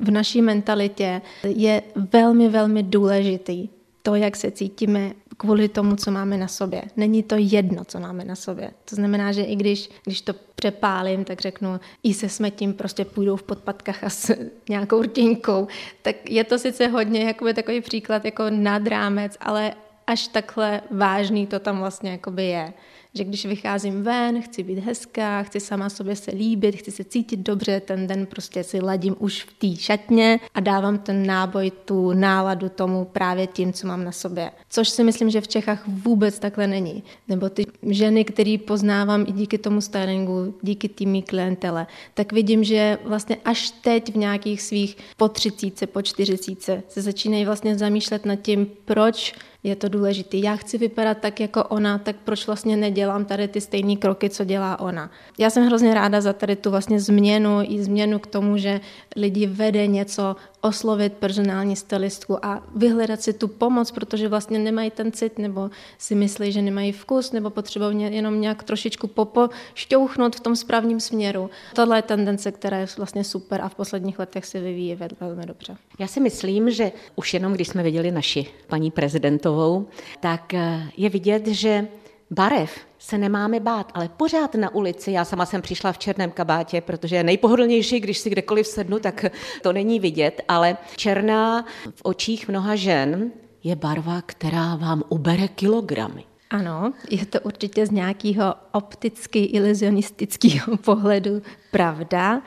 v 0.00 0.10
naší 0.10 0.42
mentalitě, 0.42 1.22
je 1.44 1.82
velmi, 2.12 2.48
velmi 2.48 2.82
důležitý 2.82 3.68
to, 4.02 4.14
jak 4.14 4.36
se 4.36 4.50
cítíme 4.50 5.12
kvůli 5.38 5.68
tomu, 5.68 5.96
co 5.96 6.10
máme 6.10 6.36
na 6.36 6.48
sobě. 6.48 6.82
Není 6.96 7.22
to 7.22 7.34
jedno, 7.38 7.84
co 7.84 8.00
máme 8.00 8.24
na 8.24 8.34
sobě. 8.34 8.70
To 8.84 8.96
znamená, 8.96 9.32
že 9.32 9.42
i 9.42 9.56
když, 9.56 9.90
když 10.04 10.20
to 10.20 10.32
přepálím, 10.54 11.24
tak 11.24 11.40
řeknu, 11.40 11.80
i 12.02 12.14
se 12.14 12.28
smetím 12.28 12.74
prostě 12.74 13.04
půjdou 13.04 13.36
v 13.36 13.42
podpatkách 13.42 14.04
a 14.04 14.10
s 14.10 14.34
nějakou 14.68 15.02
rtěnkou, 15.02 15.66
tak 16.02 16.30
je 16.30 16.44
to 16.44 16.58
sice 16.58 16.86
hodně 16.86 17.24
jakoby 17.24 17.54
takový 17.54 17.80
příklad 17.80 18.24
jako 18.24 18.50
nad 18.50 18.86
rámec, 18.86 19.36
ale 19.40 19.74
až 20.06 20.28
takhle 20.28 20.80
vážný 20.90 21.46
to 21.46 21.58
tam 21.58 21.78
vlastně 21.78 22.10
jakoby 22.10 22.44
je 22.44 22.72
že 23.18 23.24
když 23.24 23.46
vycházím 23.46 24.02
ven, 24.02 24.42
chci 24.42 24.62
být 24.62 24.78
hezká, 24.78 25.42
chci 25.42 25.60
sama 25.60 25.88
sobě 25.88 26.16
se 26.16 26.30
líbit, 26.30 26.76
chci 26.76 26.90
se 26.90 27.04
cítit 27.04 27.40
dobře, 27.40 27.80
ten 27.80 28.06
den 28.06 28.26
prostě 28.26 28.64
si 28.64 28.80
ladím 28.80 29.16
už 29.18 29.44
v 29.44 29.52
té 29.52 29.82
šatně 29.82 30.40
a 30.54 30.60
dávám 30.60 30.98
ten 30.98 31.26
náboj, 31.26 31.70
tu 31.84 32.12
náladu 32.12 32.68
tomu 32.68 33.04
právě 33.04 33.46
tím, 33.46 33.72
co 33.72 33.86
mám 33.86 34.04
na 34.04 34.12
sobě. 34.12 34.50
Což 34.70 34.88
si 34.88 35.04
myslím, 35.04 35.30
že 35.30 35.40
v 35.40 35.48
Čechách 35.48 35.88
vůbec 35.88 36.38
takhle 36.38 36.66
není. 36.66 37.02
Nebo 37.28 37.48
ty 37.48 37.66
ženy, 37.82 38.24
které 38.24 38.56
poznávám 38.66 39.24
i 39.28 39.32
díky 39.32 39.58
tomu 39.58 39.80
stylingu, 39.80 40.54
díky 40.62 40.88
tými 40.88 41.22
klientele, 41.22 41.86
tak 42.14 42.32
vidím, 42.32 42.64
že 42.64 42.98
vlastně 43.04 43.36
až 43.44 43.70
teď 43.70 44.12
v 44.12 44.16
nějakých 44.16 44.62
svých 44.62 44.96
po 45.16 45.28
třicíce, 45.28 45.86
po 45.86 46.02
čtyřicíce 46.02 46.82
se 46.88 47.02
začínají 47.02 47.44
vlastně 47.44 47.78
zamýšlet 47.78 48.26
nad 48.26 48.36
tím, 48.36 48.66
proč 48.84 49.34
je 49.68 49.76
to 49.76 49.88
důležité. 49.88 50.36
Já 50.36 50.56
chci 50.56 50.78
vypadat 50.78 51.18
tak 51.18 51.40
jako 51.40 51.64
ona, 51.64 51.98
tak 51.98 52.16
proč 52.24 52.46
vlastně 52.46 52.76
nedělám 52.76 53.24
tady 53.24 53.48
ty 53.48 53.60
stejné 53.60 53.96
kroky, 53.96 54.30
co 54.30 54.44
dělá 54.44 54.80
ona. 54.80 55.10
Já 55.38 55.50
jsem 55.50 55.66
hrozně 55.66 55.94
ráda 55.94 56.20
za 56.20 56.32
tady 56.32 56.56
tu 56.56 56.70
vlastně 56.70 57.00
změnu 57.00 57.58
i 57.62 57.82
změnu 57.82 58.18
k 58.18 58.26
tomu, 58.26 58.56
že 58.56 58.80
lidi 59.16 59.46
vede 59.46 59.86
něco 59.86 60.36
oslovit 60.60 61.12
personální 61.12 61.76
stylistku 61.76 62.44
a 62.44 62.62
vyhledat 62.76 63.22
si 63.22 63.32
tu 63.32 63.48
pomoc, 63.48 63.90
protože 63.90 64.28
vlastně 64.28 64.58
nemají 64.58 64.90
ten 64.90 65.12
cit 65.12 65.38
nebo 65.38 65.70
si 65.98 66.14
myslí, 66.14 66.52
že 66.52 66.62
nemají 66.62 66.92
vkus 66.92 67.32
nebo 67.32 67.50
potřebují 67.50 68.02
jenom 68.14 68.40
nějak 68.40 68.62
trošičku 68.62 69.06
popo 69.06 69.48
šťouchnout 69.74 70.36
v 70.36 70.40
tom 70.40 70.56
správním 70.56 71.00
směru. 71.00 71.50
Tohle 71.74 71.98
je 71.98 72.02
tendence, 72.02 72.52
která 72.52 72.78
je 72.78 72.86
vlastně 72.96 73.24
super 73.24 73.60
a 73.60 73.68
v 73.68 73.74
posledních 73.74 74.18
letech 74.18 74.46
se 74.46 74.60
vyvíjí 74.60 74.98
velmi 75.20 75.46
dobře. 75.46 75.76
Já 75.98 76.06
si 76.06 76.20
myslím, 76.20 76.70
že 76.70 76.92
už 77.16 77.34
jenom 77.34 77.52
když 77.52 77.68
jsme 77.68 77.82
viděli 77.82 78.10
naši 78.10 78.46
paní 78.66 78.90
prezidentovou, 78.90 79.86
tak 80.20 80.54
eh, 80.54 80.90
je 80.96 81.08
vidět, 81.08 81.46
že 81.46 81.88
barev 82.30 82.80
se 82.98 83.18
nemáme 83.18 83.60
bát, 83.60 83.92
ale 83.94 84.08
pořád 84.08 84.54
na 84.54 84.74
ulici, 84.74 85.12
já 85.12 85.24
sama 85.24 85.46
jsem 85.46 85.62
přišla 85.62 85.92
v 85.92 85.98
černém 85.98 86.30
kabátě, 86.30 86.80
protože 86.80 87.16
je 87.16 87.24
nejpohodlnější, 87.24 88.00
když 88.00 88.18
si 88.18 88.30
kdekoliv 88.30 88.66
sednu, 88.66 88.98
tak 88.98 89.24
to 89.62 89.72
není 89.72 90.00
vidět, 90.00 90.42
ale 90.48 90.76
černá 90.96 91.64
v 91.94 92.00
očích 92.02 92.48
mnoha 92.48 92.76
žen 92.76 93.30
je 93.64 93.76
barva, 93.76 94.22
která 94.26 94.76
vám 94.76 95.02
ubere 95.08 95.48
kilogramy. 95.48 96.24
Ano, 96.50 96.92
je 97.10 97.26
to 97.26 97.40
určitě 97.40 97.86
z 97.86 97.90
nějakého 97.90 98.54
opticky 98.72 99.44
iluzionistického 99.44 100.76
pohledu 100.76 101.42
pravda, 101.70 102.42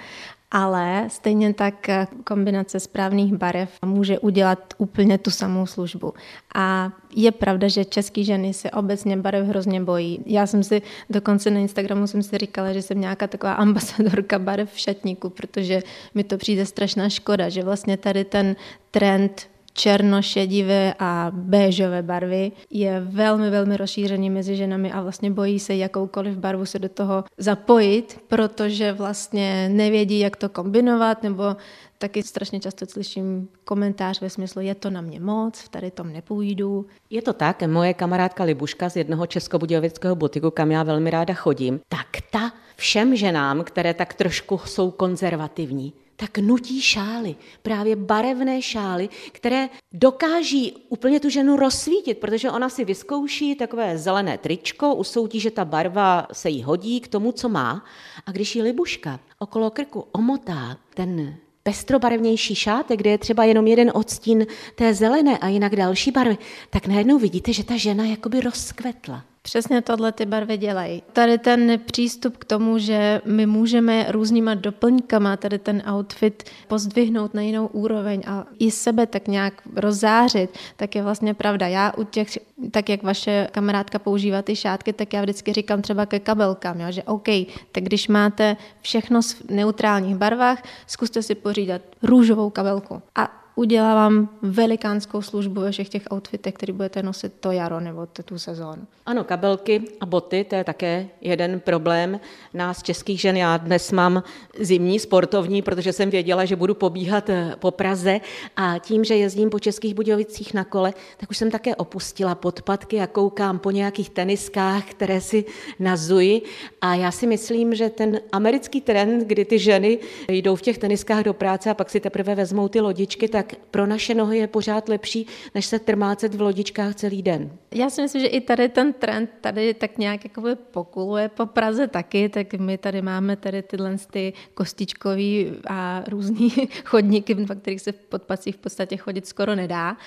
ale 0.51 1.05
stejně 1.07 1.53
tak 1.53 1.89
kombinace 2.23 2.79
správných 2.79 3.33
barev 3.33 3.69
může 3.85 4.19
udělat 4.19 4.73
úplně 4.77 5.17
tu 5.17 5.31
samou 5.31 5.65
službu. 5.65 6.13
A 6.55 6.91
je 7.15 7.31
pravda, 7.31 7.67
že 7.67 7.85
české 7.85 8.23
ženy 8.23 8.53
se 8.53 8.71
obecně 8.71 9.17
barev 9.17 9.47
hrozně 9.47 9.81
bojí. 9.81 10.19
Já 10.25 10.47
jsem 10.47 10.63
si 10.63 10.81
dokonce 11.09 11.51
na 11.51 11.59
Instagramu 11.59 12.07
jsem 12.07 12.23
si 12.23 12.37
říkala, 12.37 12.73
že 12.73 12.81
jsem 12.81 13.01
nějaká 13.01 13.27
taková 13.27 13.53
ambasadorka 13.53 14.39
barev 14.39 14.73
v 14.73 14.79
šatníku, 14.79 15.29
protože 15.29 15.81
mi 16.15 16.23
to 16.23 16.37
přijde 16.37 16.65
strašná 16.65 17.09
škoda, 17.09 17.49
že 17.49 17.63
vlastně 17.63 17.97
tady 17.97 18.25
ten 18.25 18.55
trend 18.91 19.50
černošedivé 19.73 20.93
a 20.99 21.31
béžové 21.33 22.01
barvy 22.01 22.51
je 22.69 22.99
velmi, 22.99 23.49
velmi 23.49 23.77
rozšířený 23.77 24.29
mezi 24.29 24.55
ženami 24.55 24.91
a 24.91 25.01
vlastně 25.01 25.31
bojí 25.31 25.59
se 25.59 25.75
jakoukoliv 25.75 26.37
barvu 26.37 26.65
se 26.65 26.79
do 26.79 26.89
toho 26.89 27.23
zapojit, 27.37 28.19
protože 28.27 28.93
vlastně 28.93 29.69
nevědí, 29.69 30.19
jak 30.19 30.35
to 30.35 30.49
kombinovat, 30.49 31.23
nebo 31.23 31.55
taky 31.97 32.23
strašně 32.23 32.59
často 32.59 32.85
slyším 32.85 33.47
komentář 33.63 34.21
ve 34.21 34.29
smyslu, 34.29 34.61
je 34.61 34.75
to 34.75 34.89
na 34.89 35.01
mě 35.01 35.19
moc, 35.19 35.59
v 35.59 35.69
tady 35.69 35.91
tom 35.91 36.13
nepůjdu. 36.13 36.85
Je 37.09 37.21
to 37.21 37.33
tak, 37.33 37.63
moje 37.63 37.93
kamarádka 37.93 38.43
Libuška 38.43 38.89
z 38.89 38.95
jednoho 38.95 39.27
českobudějovického 39.27 40.15
butiku, 40.15 40.51
kam 40.51 40.71
já 40.71 40.83
velmi 40.83 41.09
ráda 41.09 41.33
chodím, 41.33 41.79
tak 41.89 42.07
ta 42.31 42.53
všem 42.75 43.15
ženám, 43.15 43.63
které 43.63 43.93
tak 43.93 44.13
trošku 44.13 44.57
jsou 44.65 44.91
konzervativní, 44.91 45.93
tak 46.21 46.37
nutí 46.37 46.81
šály, 46.81 47.35
právě 47.61 47.95
barevné 47.95 48.61
šály, 48.61 49.09
které 49.31 49.69
dokáží 49.93 50.73
úplně 50.89 51.19
tu 51.19 51.29
ženu 51.29 51.55
rozsvítit, 51.55 52.17
protože 52.17 52.51
ona 52.51 52.69
si 52.69 52.85
vyzkouší 52.85 53.55
takové 53.55 53.97
zelené 53.97 54.37
tričko, 54.37 54.95
usoudí, 54.95 55.39
že 55.39 55.51
ta 55.51 55.65
barva 55.65 56.27
se 56.33 56.49
jí 56.49 56.63
hodí 56.63 56.99
k 56.99 57.07
tomu, 57.07 57.31
co 57.31 57.49
má. 57.49 57.85
A 58.25 58.31
když 58.31 58.55
ji 58.55 58.61
libuška 58.61 59.19
okolo 59.39 59.71
krku 59.71 60.05
omotá 60.11 60.77
ten 60.93 61.35
pestrobarevnější 61.63 62.55
šátek, 62.55 62.99
kde 62.99 63.09
je 63.09 63.17
třeba 63.17 63.43
jenom 63.43 63.67
jeden 63.67 63.91
odstín 63.93 64.45
té 64.75 64.93
zelené 64.93 65.37
a 65.37 65.47
jinak 65.47 65.75
další 65.75 66.11
barvy, 66.11 66.37
tak 66.69 66.87
najednou 66.87 67.19
vidíte, 67.19 67.53
že 67.53 67.63
ta 67.63 67.77
žena 67.77 68.05
jakoby 68.05 68.41
rozkvetla. 68.41 69.30
Přesně 69.43 69.81
tohle 69.81 70.11
ty 70.11 70.25
barvy 70.25 70.57
dělají. 70.57 71.03
Tady 71.13 71.37
ten 71.37 71.79
přístup 71.85 72.37
k 72.37 72.45
tomu, 72.45 72.77
že 72.77 73.21
my 73.25 73.45
můžeme 73.45 74.11
různýma 74.11 74.53
doplňkama 74.53 75.37
tady 75.37 75.59
ten 75.59 75.83
outfit 75.93 76.43
pozdvihnout 76.67 77.33
na 77.33 77.41
jinou 77.41 77.67
úroveň 77.67 78.23
a 78.27 78.45
i 78.59 78.71
sebe 78.71 79.07
tak 79.07 79.27
nějak 79.27 79.53
rozářit, 79.75 80.57
tak 80.75 80.95
je 80.95 81.03
vlastně 81.03 81.33
pravda. 81.33 81.67
Já 81.67 81.93
u 81.97 82.03
těch, 82.03 82.39
tak 82.71 82.89
jak 82.89 83.03
vaše 83.03 83.47
kamarádka 83.51 83.99
používá 83.99 84.41
ty 84.41 84.55
šátky, 84.55 84.93
tak 84.93 85.13
já 85.13 85.21
vždycky 85.21 85.53
říkám 85.53 85.81
třeba 85.81 86.05
ke 86.05 86.19
kabelkám, 86.19 86.81
jo, 86.81 86.91
že 86.91 87.03
OK, 87.03 87.27
tak 87.71 87.83
když 87.83 88.07
máte 88.07 88.57
všechno 88.81 89.21
v 89.21 89.49
neutrálních 89.49 90.15
barvách, 90.15 90.63
zkuste 90.87 91.23
si 91.23 91.35
pořídat 91.35 91.81
růžovou 92.03 92.49
kabelku. 92.49 93.01
A 93.15 93.40
udělá 93.61 93.95
vám 93.95 94.29
velikánskou 94.41 95.21
službu 95.21 95.61
ve 95.61 95.71
všech 95.71 95.89
těch 95.89 96.03
outfitech, 96.13 96.53
který 96.53 96.73
budete 96.73 97.03
nosit 97.03 97.33
to 97.39 97.51
jaro 97.51 97.79
nebo 97.79 98.07
tu 98.25 98.39
sezónu. 98.39 98.87
Ano, 99.05 99.23
kabelky 99.23 99.81
a 99.99 100.05
boty, 100.05 100.43
to 100.43 100.55
je 100.55 100.63
také 100.63 101.07
jeden 101.21 101.59
problém 101.59 102.19
nás 102.53 102.83
českých 102.83 103.21
žen. 103.21 103.37
Já 103.37 103.57
dnes 103.57 103.91
mám 103.91 104.23
zimní 104.59 104.99
sportovní, 104.99 105.61
protože 105.61 105.93
jsem 105.93 106.09
věděla, 106.09 106.45
že 106.45 106.55
budu 106.55 106.73
pobíhat 106.73 107.29
eh, 107.29 107.55
po 107.59 107.71
Praze 107.71 108.19
a 108.55 108.79
tím, 108.79 109.03
že 109.03 109.15
jezdím 109.15 109.49
po 109.49 109.59
českých 109.59 109.93
Budějovicích 109.93 110.53
na 110.53 110.63
kole, 110.63 110.93
tak 111.17 111.29
už 111.29 111.37
jsem 111.37 111.51
také 111.51 111.75
opustila 111.75 112.35
podpatky 112.35 112.99
a 112.99 113.07
koukám 113.07 113.59
po 113.59 113.71
nějakých 113.71 114.09
teniskách, 114.09 114.85
které 114.85 115.21
si 115.21 115.45
nazuji 115.79 116.41
a 116.81 116.95
já 116.95 117.11
si 117.11 117.27
myslím, 117.27 117.75
že 117.75 117.89
ten 117.89 118.19
americký 118.31 118.81
trend, 118.81 119.27
kdy 119.27 119.45
ty 119.45 119.59
ženy 119.59 119.99
jdou 120.29 120.55
v 120.55 120.61
těch 120.61 120.77
teniskách 120.77 121.23
do 121.23 121.33
práce 121.33 121.69
a 121.69 121.73
pak 121.73 121.89
si 121.89 121.99
teprve 121.99 122.35
vezmou 122.35 122.67
ty 122.67 122.79
lodičky, 122.79 123.27
tak 123.27 123.50
pro 123.71 123.85
naše 123.85 124.15
nohy 124.15 124.37
je 124.37 124.47
pořád 124.47 124.89
lepší, 124.89 125.27
než 125.55 125.65
se 125.65 125.79
trmácet 125.79 126.35
v 126.35 126.41
lodičkách 126.41 126.95
celý 126.95 127.21
den. 127.21 127.51
Já 127.71 127.89
si 127.89 128.01
myslím, 128.01 128.21
že 128.21 128.27
i 128.27 128.41
tady 128.41 128.69
ten 128.69 128.93
trend 128.93 129.29
tady 129.41 129.73
tak 129.73 129.97
nějak 129.97 130.23
jakoby 130.23 130.55
pokuluje 130.55 131.29
po 131.29 131.45
Praze 131.45 131.87
taky, 131.87 132.29
tak 132.29 132.53
my 132.53 132.77
tady 132.77 133.01
máme 133.01 133.35
tady 133.35 133.61
tyhle 133.61 133.97
ty 134.11 134.33
kostičkový 134.53 135.51
a 135.67 136.03
různý 136.07 136.49
chodníky, 136.85 137.33
v 137.33 137.55
kterých 137.61 137.81
se 137.81 137.91
v 137.91 137.95
podpacích 137.95 138.55
v 138.55 138.59
podstatě 138.59 138.97
chodit 138.97 139.27
skoro 139.27 139.55
nedá. 139.55 139.97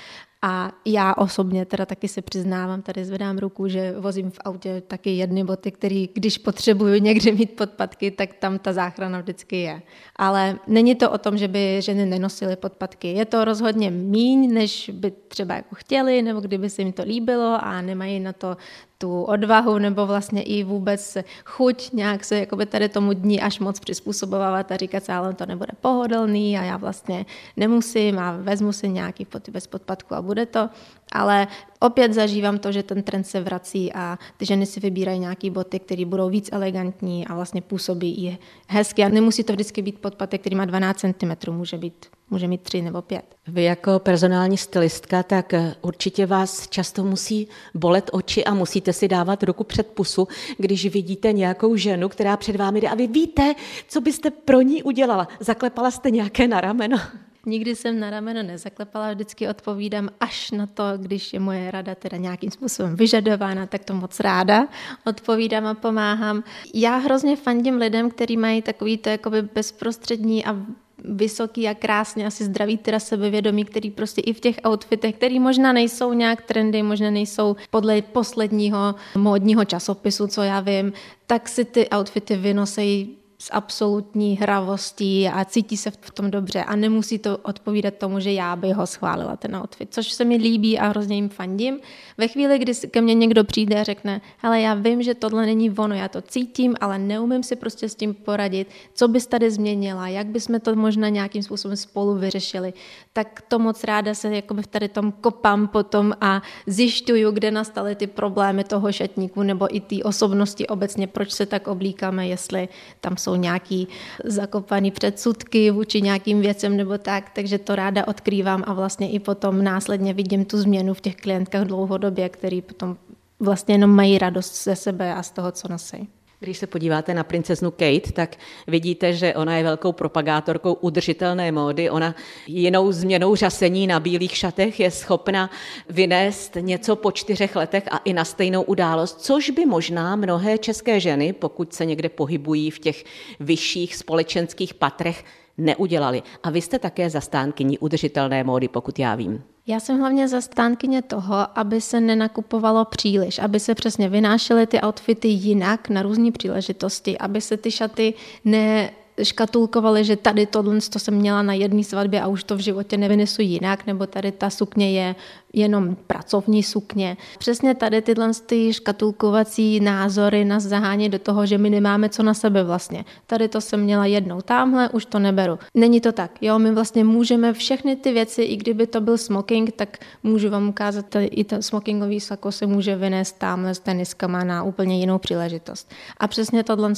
A 0.46 0.72
já 0.84 1.14
osobně 1.14 1.64
teda 1.64 1.86
taky 1.86 2.08
se 2.08 2.22
přiznávám, 2.22 2.82
tady 2.82 3.04
zvedám 3.04 3.38
ruku, 3.38 3.68
že 3.68 3.94
vozím 3.98 4.30
v 4.30 4.38
autě 4.44 4.82
taky 4.86 5.16
jedny 5.16 5.44
boty, 5.44 5.70
které, 5.70 6.06
když 6.14 6.38
potřebuju 6.38 7.00
někde 7.00 7.32
mít 7.32 7.56
podpatky, 7.56 8.10
tak 8.10 8.34
tam 8.34 8.58
ta 8.58 8.72
záchrana 8.72 9.20
vždycky 9.20 9.56
je. 9.56 9.82
Ale 10.16 10.58
není 10.66 10.94
to 10.94 11.10
o 11.10 11.18
tom, 11.18 11.38
že 11.38 11.48
by 11.48 11.82
ženy 11.82 12.06
nenosily 12.06 12.56
podpatky. 12.56 13.08
Je 13.08 13.24
to 13.24 13.44
rozhodně 13.44 13.90
míň, 13.90 14.54
než 14.54 14.90
by 14.94 15.10
třeba 15.10 15.54
jako 15.54 15.74
chtěli, 15.74 16.22
nebo 16.22 16.40
kdyby 16.40 16.70
se 16.70 16.82
jim 16.82 16.92
to 16.92 17.02
líbilo 17.02 17.58
a 17.60 17.80
nemají 17.80 18.20
na 18.20 18.32
to 18.32 18.56
tu 19.04 19.22
odvahu 19.22 19.78
nebo 19.78 20.06
vlastně 20.06 20.42
i 20.42 20.64
vůbec 20.64 21.16
chuť 21.44 21.92
nějak 21.92 22.24
se 22.24 22.38
jakoby 22.38 22.66
tady 22.66 22.88
tomu 22.88 23.12
dní 23.12 23.40
až 23.40 23.60
moc 23.60 23.80
přizpůsobovat 23.80 24.72
a 24.72 24.76
říkat 24.76 25.04
se, 25.04 25.12
ale 25.12 25.34
to 25.34 25.46
nebude 25.46 25.72
pohodlný 25.80 26.58
a 26.58 26.62
já 26.62 26.76
vlastně 26.76 27.26
nemusím 27.56 28.18
a 28.18 28.36
vezmu 28.36 28.72
si 28.72 28.88
nějaký 28.88 29.24
poty 29.24 29.50
bez 29.50 29.66
podpadku 29.66 30.14
a 30.14 30.22
bude 30.22 30.46
to. 30.46 30.68
Ale 31.12 31.46
opět 31.80 32.12
zažívám 32.12 32.58
to, 32.58 32.72
že 32.72 32.82
ten 32.82 33.02
trend 33.02 33.24
se 33.24 33.40
vrací 33.40 33.92
a 33.92 34.18
ty 34.36 34.46
ženy 34.46 34.66
si 34.66 34.80
vybírají 34.80 35.18
nějaké 35.18 35.50
boty, 35.50 35.78
které 35.78 36.04
budou 36.04 36.28
víc 36.28 36.48
elegantní 36.52 37.26
a 37.26 37.34
vlastně 37.34 37.60
působí 37.62 38.26
i 38.26 38.38
hezky. 38.68 39.04
A 39.04 39.08
nemusí 39.08 39.44
to 39.44 39.52
vždycky 39.52 39.82
být 39.82 39.98
podpatek, 39.98 40.40
který 40.40 40.56
má 40.56 40.64
12 40.64 40.98
cm, 41.00 41.52
může 41.52 41.78
být 41.78 42.06
může 42.34 42.48
mít 42.48 42.60
tři 42.60 42.82
nebo 42.82 43.02
pět. 43.02 43.24
Vy 43.46 43.62
jako 43.62 43.98
personální 43.98 44.56
stylistka, 44.56 45.22
tak 45.22 45.54
eh, 45.54 45.74
určitě 45.82 46.26
vás 46.26 46.68
často 46.68 47.04
musí 47.04 47.48
bolet 47.74 48.10
oči 48.12 48.44
a 48.44 48.54
musíte 48.54 48.92
si 48.92 49.08
dávat 49.08 49.42
ruku 49.42 49.64
před 49.64 49.86
pusu, 49.86 50.28
když 50.58 50.86
vidíte 50.86 51.32
nějakou 51.32 51.76
ženu, 51.76 52.08
která 52.08 52.36
před 52.36 52.56
vámi 52.56 52.80
jde 52.80 52.88
a 52.88 52.94
vy 52.94 53.06
víte, 53.06 53.54
co 53.88 54.00
byste 54.00 54.30
pro 54.30 54.60
ní 54.60 54.82
udělala. 54.82 55.28
Zaklepala 55.40 55.90
jste 55.90 56.10
nějaké 56.10 56.48
na 56.48 56.60
rameno? 56.60 56.98
Nikdy 57.46 57.76
jsem 57.76 58.00
na 58.00 58.10
rameno 58.10 58.42
nezaklepala, 58.42 59.12
vždycky 59.12 59.48
odpovídám 59.48 60.08
až 60.20 60.50
na 60.50 60.66
to, 60.66 60.84
když 60.96 61.32
je 61.32 61.40
moje 61.40 61.70
rada 61.70 61.94
teda 61.94 62.16
nějakým 62.16 62.50
způsobem 62.50 62.96
vyžadována, 62.96 63.66
tak 63.66 63.84
to 63.84 63.94
moc 63.94 64.20
ráda 64.20 64.68
odpovídám 65.06 65.66
a 65.66 65.74
pomáhám. 65.74 66.44
Já 66.74 66.96
hrozně 66.96 67.36
fandím 67.36 67.76
lidem, 67.76 68.10
kteří 68.10 68.36
mají 68.36 68.62
takový 68.62 68.98
to 68.98 69.08
jakoby 69.08 69.42
bezprostřední 69.42 70.44
a 70.44 70.56
vysoký 71.04 71.68
a 71.68 71.74
krásně 71.74 72.26
asi 72.26 72.44
zdravý 72.44 72.78
teda 72.78 73.00
sebevědomí, 73.00 73.64
který 73.64 73.90
prostě 73.90 74.20
i 74.20 74.32
v 74.32 74.40
těch 74.40 74.56
outfitech, 74.68 75.14
který 75.14 75.40
možná 75.40 75.72
nejsou 75.72 76.12
nějak 76.12 76.42
trendy, 76.42 76.82
možná 76.82 77.10
nejsou 77.10 77.56
podle 77.70 78.02
posledního 78.02 78.94
módního 79.16 79.64
časopisu, 79.64 80.26
co 80.26 80.42
já 80.42 80.60
vím, 80.60 80.92
tak 81.26 81.48
si 81.48 81.64
ty 81.64 81.88
outfity 81.98 82.36
vynosejí 82.36 83.16
s 83.44 83.52
absolutní 83.52 84.36
hravostí 84.36 85.28
a 85.28 85.44
cítí 85.44 85.76
se 85.76 85.90
v 85.90 86.10
tom 86.10 86.30
dobře 86.30 86.64
a 86.64 86.76
nemusí 86.76 87.18
to 87.18 87.38
odpovídat 87.38 87.94
tomu, 87.94 88.20
že 88.20 88.32
já 88.32 88.56
bych 88.56 88.74
ho 88.74 88.86
schválila 88.86 89.36
ten 89.36 89.56
outfit, 89.56 89.94
což 89.94 90.12
se 90.12 90.24
mi 90.24 90.36
líbí 90.36 90.78
a 90.78 90.86
hrozně 90.88 91.16
jim 91.16 91.28
fandím. 91.28 91.78
Ve 92.18 92.28
chvíli, 92.28 92.58
kdy 92.58 92.74
ke 92.74 93.00
mně 93.00 93.14
někdo 93.14 93.44
přijde 93.44 93.80
a 93.80 93.82
řekne, 93.82 94.20
hele, 94.38 94.60
já 94.60 94.74
vím, 94.74 95.02
že 95.02 95.14
tohle 95.14 95.46
není 95.46 95.70
ono, 95.70 95.94
já 95.94 96.08
to 96.08 96.22
cítím, 96.22 96.74
ale 96.80 96.98
neumím 96.98 97.42
si 97.42 97.56
prostě 97.56 97.88
s 97.88 97.94
tím 97.94 98.14
poradit, 98.14 98.68
co 98.94 99.08
bys 99.08 99.26
tady 99.26 99.50
změnila, 99.50 100.08
jak 100.08 100.26
bychom 100.26 100.60
to 100.60 100.74
možná 100.74 101.08
nějakým 101.08 101.42
způsobem 101.42 101.76
spolu 101.76 102.14
vyřešili, 102.14 102.72
tak 103.12 103.42
to 103.48 103.58
moc 103.58 103.84
ráda 103.84 104.14
se 104.14 104.34
jakoby 104.34 104.62
v 104.62 104.66
tady 104.66 104.88
tom 104.88 105.12
kopám 105.12 105.68
potom 105.68 106.12
a 106.20 106.42
zjišťuju, 106.66 107.30
kde 107.30 107.50
nastaly 107.50 107.94
ty 107.94 108.06
problémy 108.06 108.64
toho 108.64 108.92
šatníku 108.92 109.42
nebo 109.42 109.76
i 109.76 109.80
té 109.80 109.96
osobnosti 110.04 110.66
obecně, 110.66 111.06
proč 111.06 111.32
se 111.32 111.46
tak 111.46 111.68
oblíkáme, 111.68 112.28
jestli 112.28 112.68
tam 113.00 113.16
jsou 113.16 113.33
nějaký 113.36 113.88
zakopaný 114.24 114.90
předsudky 114.90 115.70
vůči 115.70 116.00
nějakým 116.02 116.40
věcem 116.40 116.76
nebo 116.76 116.98
tak, 116.98 117.30
takže 117.30 117.58
to 117.58 117.76
ráda 117.76 118.08
odkrývám 118.08 118.64
a 118.66 118.72
vlastně 118.72 119.10
i 119.10 119.18
potom 119.18 119.64
následně 119.64 120.14
vidím 120.14 120.44
tu 120.44 120.58
změnu 120.58 120.94
v 120.94 121.00
těch 121.00 121.16
klientkách 121.16 121.64
dlouhodobě, 121.64 122.28
který 122.28 122.62
potom 122.62 122.96
vlastně 123.40 123.74
jenom 123.74 123.90
mají 123.90 124.18
radost 124.18 124.64
ze 124.64 124.76
sebe 124.76 125.14
a 125.14 125.22
z 125.22 125.30
toho, 125.30 125.52
co 125.52 125.68
nosí. 125.68 126.08
Když 126.40 126.58
se 126.58 126.66
podíváte 126.66 127.14
na 127.14 127.24
princeznu 127.24 127.70
Kate, 127.70 128.12
tak 128.12 128.36
vidíte, 128.66 129.12
že 129.12 129.34
ona 129.34 129.56
je 129.56 129.64
velkou 129.64 129.92
propagátorkou 129.92 130.72
udržitelné 130.72 131.52
módy. 131.52 131.90
Ona 131.90 132.14
jinou 132.46 132.92
změnou 132.92 133.36
řasení 133.36 133.86
na 133.86 134.00
bílých 134.00 134.36
šatech 134.36 134.80
je 134.80 134.90
schopna 134.90 135.50
vynést 135.88 136.56
něco 136.60 136.96
po 136.96 137.12
čtyřech 137.12 137.56
letech 137.56 137.84
a 137.90 137.98
i 137.98 138.12
na 138.12 138.24
stejnou 138.24 138.62
událost, 138.62 139.20
což 139.20 139.50
by 139.50 139.66
možná 139.66 140.16
mnohé 140.16 140.58
české 140.58 141.00
ženy, 141.00 141.32
pokud 141.32 141.74
se 141.74 141.84
někde 141.84 142.08
pohybují 142.08 142.70
v 142.70 142.78
těch 142.78 143.04
vyšších 143.40 143.96
společenských 143.96 144.74
patrech, 144.74 145.24
neudělali. 145.58 146.22
A 146.42 146.50
vy 146.50 146.60
jste 146.60 146.78
také 146.78 147.10
zastánkyní 147.10 147.78
udržitelné 147.78 148.44
módy, 148.44 148.68
pokud 148.68 148.98
já 148.98 149.14
vím. 149.14 149.53
Já 149.66 149.80
jsem 149.80 149.98
hlavně 149.98 150.28
zastánkyně 150.28 151.02
toho, 151.02 151.58
aby 151.58 151.80
se 151.80 152.00
nenakupovalo 152.00 152.84
příliš, 152.84 153.38
aby 153.38 153.60
se 153.60 153.74
přesně 153.74 154.08
vynášely 154.08 154.66
ty 154.66 154.80
outfity 154.86 155.28
jinak 155.28 155.88
na 155.88 156.02
různé 156.02 156.32
příležitosti, 156.32 157.18
aby 157.18 157.40
se 157.40 157.56
ty 157.56 157.70
šaty 157.70 158.14
ne 158.44 158.90
škatulkovali, 159.22 160.04
že 160.04 160.16
tady 160.16 160.46
tohle 160.46 160.80
to 160.90 160.98
jsem 160.98 161.14
měla 161.14 161.42
na 161.42 161.54
jedné 161.54 161.84
svatbě 161.84 162.20
a 162.20 162.26
už 162.26 162.44
to 162.44 162.56
v 162.56 162.60
životě 162.60 162.96
nevynesu 162.96 163.42
jinak, 163.42 163.86
nebo 163.86 164.06
tady 164.06 164.32
ta 164.32 164.50
sukně 164.50 164.92
je 164.92 165.14
jenom 165.54 165.96
pracovní 166.06 166.62
sukně. 166.62 167.16
Přesně 167.38 167.74
tady 167.74 168.02
tyhle 168.02 168.30
ty 168.46 168.72
škatulkovací 168.72 169.80
názory 169.80 170.44
nás 170.44 170.62
zahání 170.62 171.08
do 171.08 171.18
toho, 171.18 171.46
že 171.46 171.58
my 171.58 171.70
nemáme 171.70 172.08
co 172.08 172.22
na 172.22 172.34
sebe 172.34 172.64
vlastně. 172.64 173.04
Tady 173.26 173.48
to 173.48 173.60
jsem 173.60 173.80
měla 173.80 174.06
jednou 174.06 174.40
tamhle, 174.40 174.88
už 174.88 175.06
to 175.06 175.18
neberu. 175.18 175.58
Není 175.74 176.00
to 176.00 176.12
tak. 176.12 176.30
Jo, 176.40 176.58
my 176.58 176.72
vlastně 176.72 177.04
můžeme 177.04 177.52
všechny 177.52 177.96
ty 177.96 178.12
věci, 178.12 178.42
i 178.42 178.56
kdyby 178.56 178.86
to 178.86 179.00
byl 179.00 179.18
smoking, 179.18 179.72
tak 179.72 179.98
můžu 180.22 180.50
vám 180.50 180.68
ukázat, 180.68 181.06
i 181.20 181.44
to 181.44 181.62
smokingový 181.62 182.20
sako 182.20 182.52
se 182.52 182.66
může 182.66 182.96
vynést 182.96 183.38
tamhle 183.38 183.74
s 183.74 183.78
teniskama 183.78 184.44
na 184.44 184.62
úplně 184.62 184.98
jinou 185.00 185.18
příležitost. 185.18 185.90
A 186.16 186.28
přesně 186.28 186.64
tohle 186.64 186.92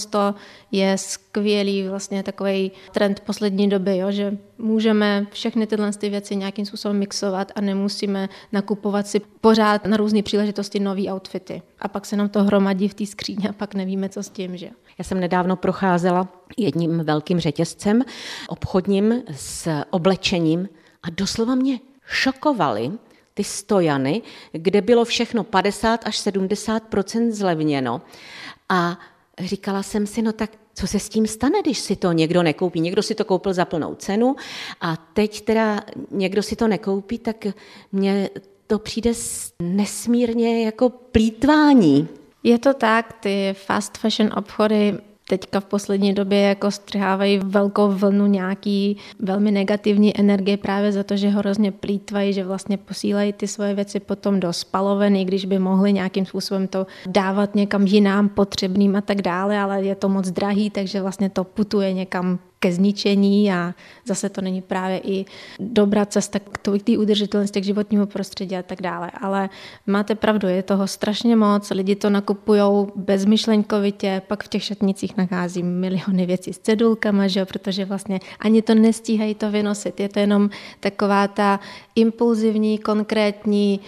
je 0.72 0.98
skvělý 0.98 1.88
vlastně 1.88 2.22
takový 2.22 2.72
trend 2.92 3.20
poslední 3.20 3.68
doby, 3.68 3.96
jo, 3.98 4.10
že 4.10 4.38
můžeme 4.58 5.26
všechny 5.30 5.66
tyhle 5.66 5.92
ty 5.92 6.08
věci 6.08 6.36
nějakým 6.36 6.66
způsobem 6.66 6.98
mixovat 6.98 7.52
a 7.54 7.60
nemusíme 7.60 8.28
nakupovat 8.52 9.06
si 9.06 9.20
pořád 9.20 9.86
na 9.86 9.96
různé 9.96 10.22
příležitosti 10.22 10.80
nové 10.80 11.02
outfity. 11.12 11.62
A 11.78 11.88
pak 11.88 12.06
se 12.06 12.16
nám 12.16 12.28
to 12.28 12.44
hromadí 12.44 12.88
v 12.88 12.94
té 12.94 13.06
skříně 13.06 13.48
a 13.48 13.52
pak 13.52 13.74
nevíme, 13.74 14.08
co 14.08 14.22
s 14.22 14.28
tím, 14.28 14.56
že? 14.56 14.70
Já 14.98 15.04
jsem 15.04 15.20
nedávno 15.20 15.56
procházela 15.56 16.28
jedním 16.56 16.98
velkým 16.98 17.40
řetězcem 17.40 18.02
obchodním 18.48 19.22
s 19.32 19.68
oblečením 19.90 20.68
a 21.02 21.10
doslova 21.10 21.54
mě 21.54 21.80
šokovaly 22.06 22.92
ty 23.34 23.44
stojany, 23.44 24.22
kde 24.52 24.80
bylo 24.80 25.04
všechno 25.04 25.44
50 25.44 26.06
až 26.06 26.26
70% 26.26 27.30
zlevněno. 27.30 28.02
A 28.68 28.98
říkala 29.38 29.82
jsem 29.82 30.06
si, 30.06 30.22
no 30.22 30.32
tak 30.32 30.50
co 30.78 30.86
se 30.86 30.98
s 30.98 31.08
tím 31.08 31.26
stane, 31.26 31.62
když 31.62 31.78
si 31.78 31.96
to 31.96 32.12
někdo 32.12 32.42
nekoupí? 32.42 32.80
Někdo 32.80 33.02
si 33.02 33.14
to 33.14 33.24
koupil 33.24 33.52
za 33.52 33.64
plnou 33.64 33.94
cenu 33.94 34.36
a 34.80 34.96
teď 34.96 35.40
teda 35.40 35.80
někdo 36.10 36.42
si 36.42 36.56
to 36.56 36.68
nekoupí, 36.68 37.18
tak 37.18 37.46
mně 37.92 38.30
to 38.66 38.78
přijde 38.78 39.12
nesmírně 39.62 40.64
jako 40.64 40.88
plítvání. 40.88 42.08
Je 42.42 42.58
to 42.58 42.74
tak, 42.74 43.12
ty 43.12 43.54
fast 43.58 43.98
fashion 43.98 44.30
obchody 44.36 44.98
teďka 45.28 45.60
v 45.60 45.64
poslední 45.64 46.14
době 46.14 46.40
jako 46.40 46.70
strhávají 46.70 47.40
velkou 47.44 47.88
vlnu 47.92 48.26
nějaký 48.26 48.96
velmi 49.20 49.50
negativní 49.50 50.20
energie 50.20 50.56
právě 50.56 50.92
za 50.92 51.02
to, 51.02 51.16
že 51.16 51.28
hrozně 51.28 51.72
plítvají, 51.72 52.32
že 52.32 52.44
vlastně 52.44 52.76
posílají 52.76 53.32
ty 53.32 53.48
svoje 53.48 53.74
věci 53.74 54.00
potom 54.00 54.40
do 54.40 54.52
spaloveny, 54.52 55.24
když 55.24 55.44
by 55.44 55.58
mohli 55.58 55.92
nějakým 55.92 56.26
způsobem 56.26 56.68
to 56.68 56.86
dávat 57.06 57.54
někam 57.54 57.86
jinám 57.86 58.28
potřebným 58.28 58.96
a 58.96 59.00
tak 59.00 59.22
dále, 59.22 59.58
ale 59.58 59.82
je 59.82 59.94
to 59.94 60.08
moc 60.08 60.30
drahý, 60.30 60.70
takže 60.70 61.02
vlastně 61.02 61.30
to 61.30 61.44
putuje 61.44 61.92
někam 61.92 62.38
ke 62.60 62.72
zničení 62.72 63.52
a 63.52 63.74
zase 64.04 64.28
to 64.28 64.40
není 64.40 64.62
právě 64.62 64.98
i 65.04 65.24
dobrá 65.60 66.06
cesta 66.06 66.38
k 66.38 66.58
té 66.84 66.98
udržitelnosti 66.98 67.60
k 67.60 67.64
životnímu 67.64 68.06
prostředí 68.06 68.56
a 68.56 68.62
tak 68.62 68.82
dále. 68.82 69.10
Ale 69.20 69.48
máte 69.86 70.14
pravdu, 70.14 70.48
je 70.48 70.62
toho 70.62 70.86
strašně 70.86 71.36
moc, 71.36 71.70
lidi 71.70 71.96
to 71.96 72.10
nakupují 72.10 72.86
bezmyšlenkovitě, 72.96 74.22
pak 74.26 74.44
v 74.44 74.48
těch 74.48 74.64
šatnicích 74.64 75.16
nachází 75.16 75.62
miliony 75.62 76.26
věcí 76.26 76.52
s 76.52 76.58
cedulkama, 76.58 77.28
že 77.28 77.40
jo, 77.40 77.46
protože 77.46 77.84
vlastně 77.84 78.20
ani 78.40 78.62
to 78.62 78.74
nestíhají 78.74 79.34
to 79.34 79.50
vynosit. 79.50 80.00
Je 80.00 80.08
to 80.08 80.18
jenom 80.18 80.50
taková 80.80 81.28
ta 81.28 81.60
impulzivní, 81.94 82.78
konkrétní 82.78 83.80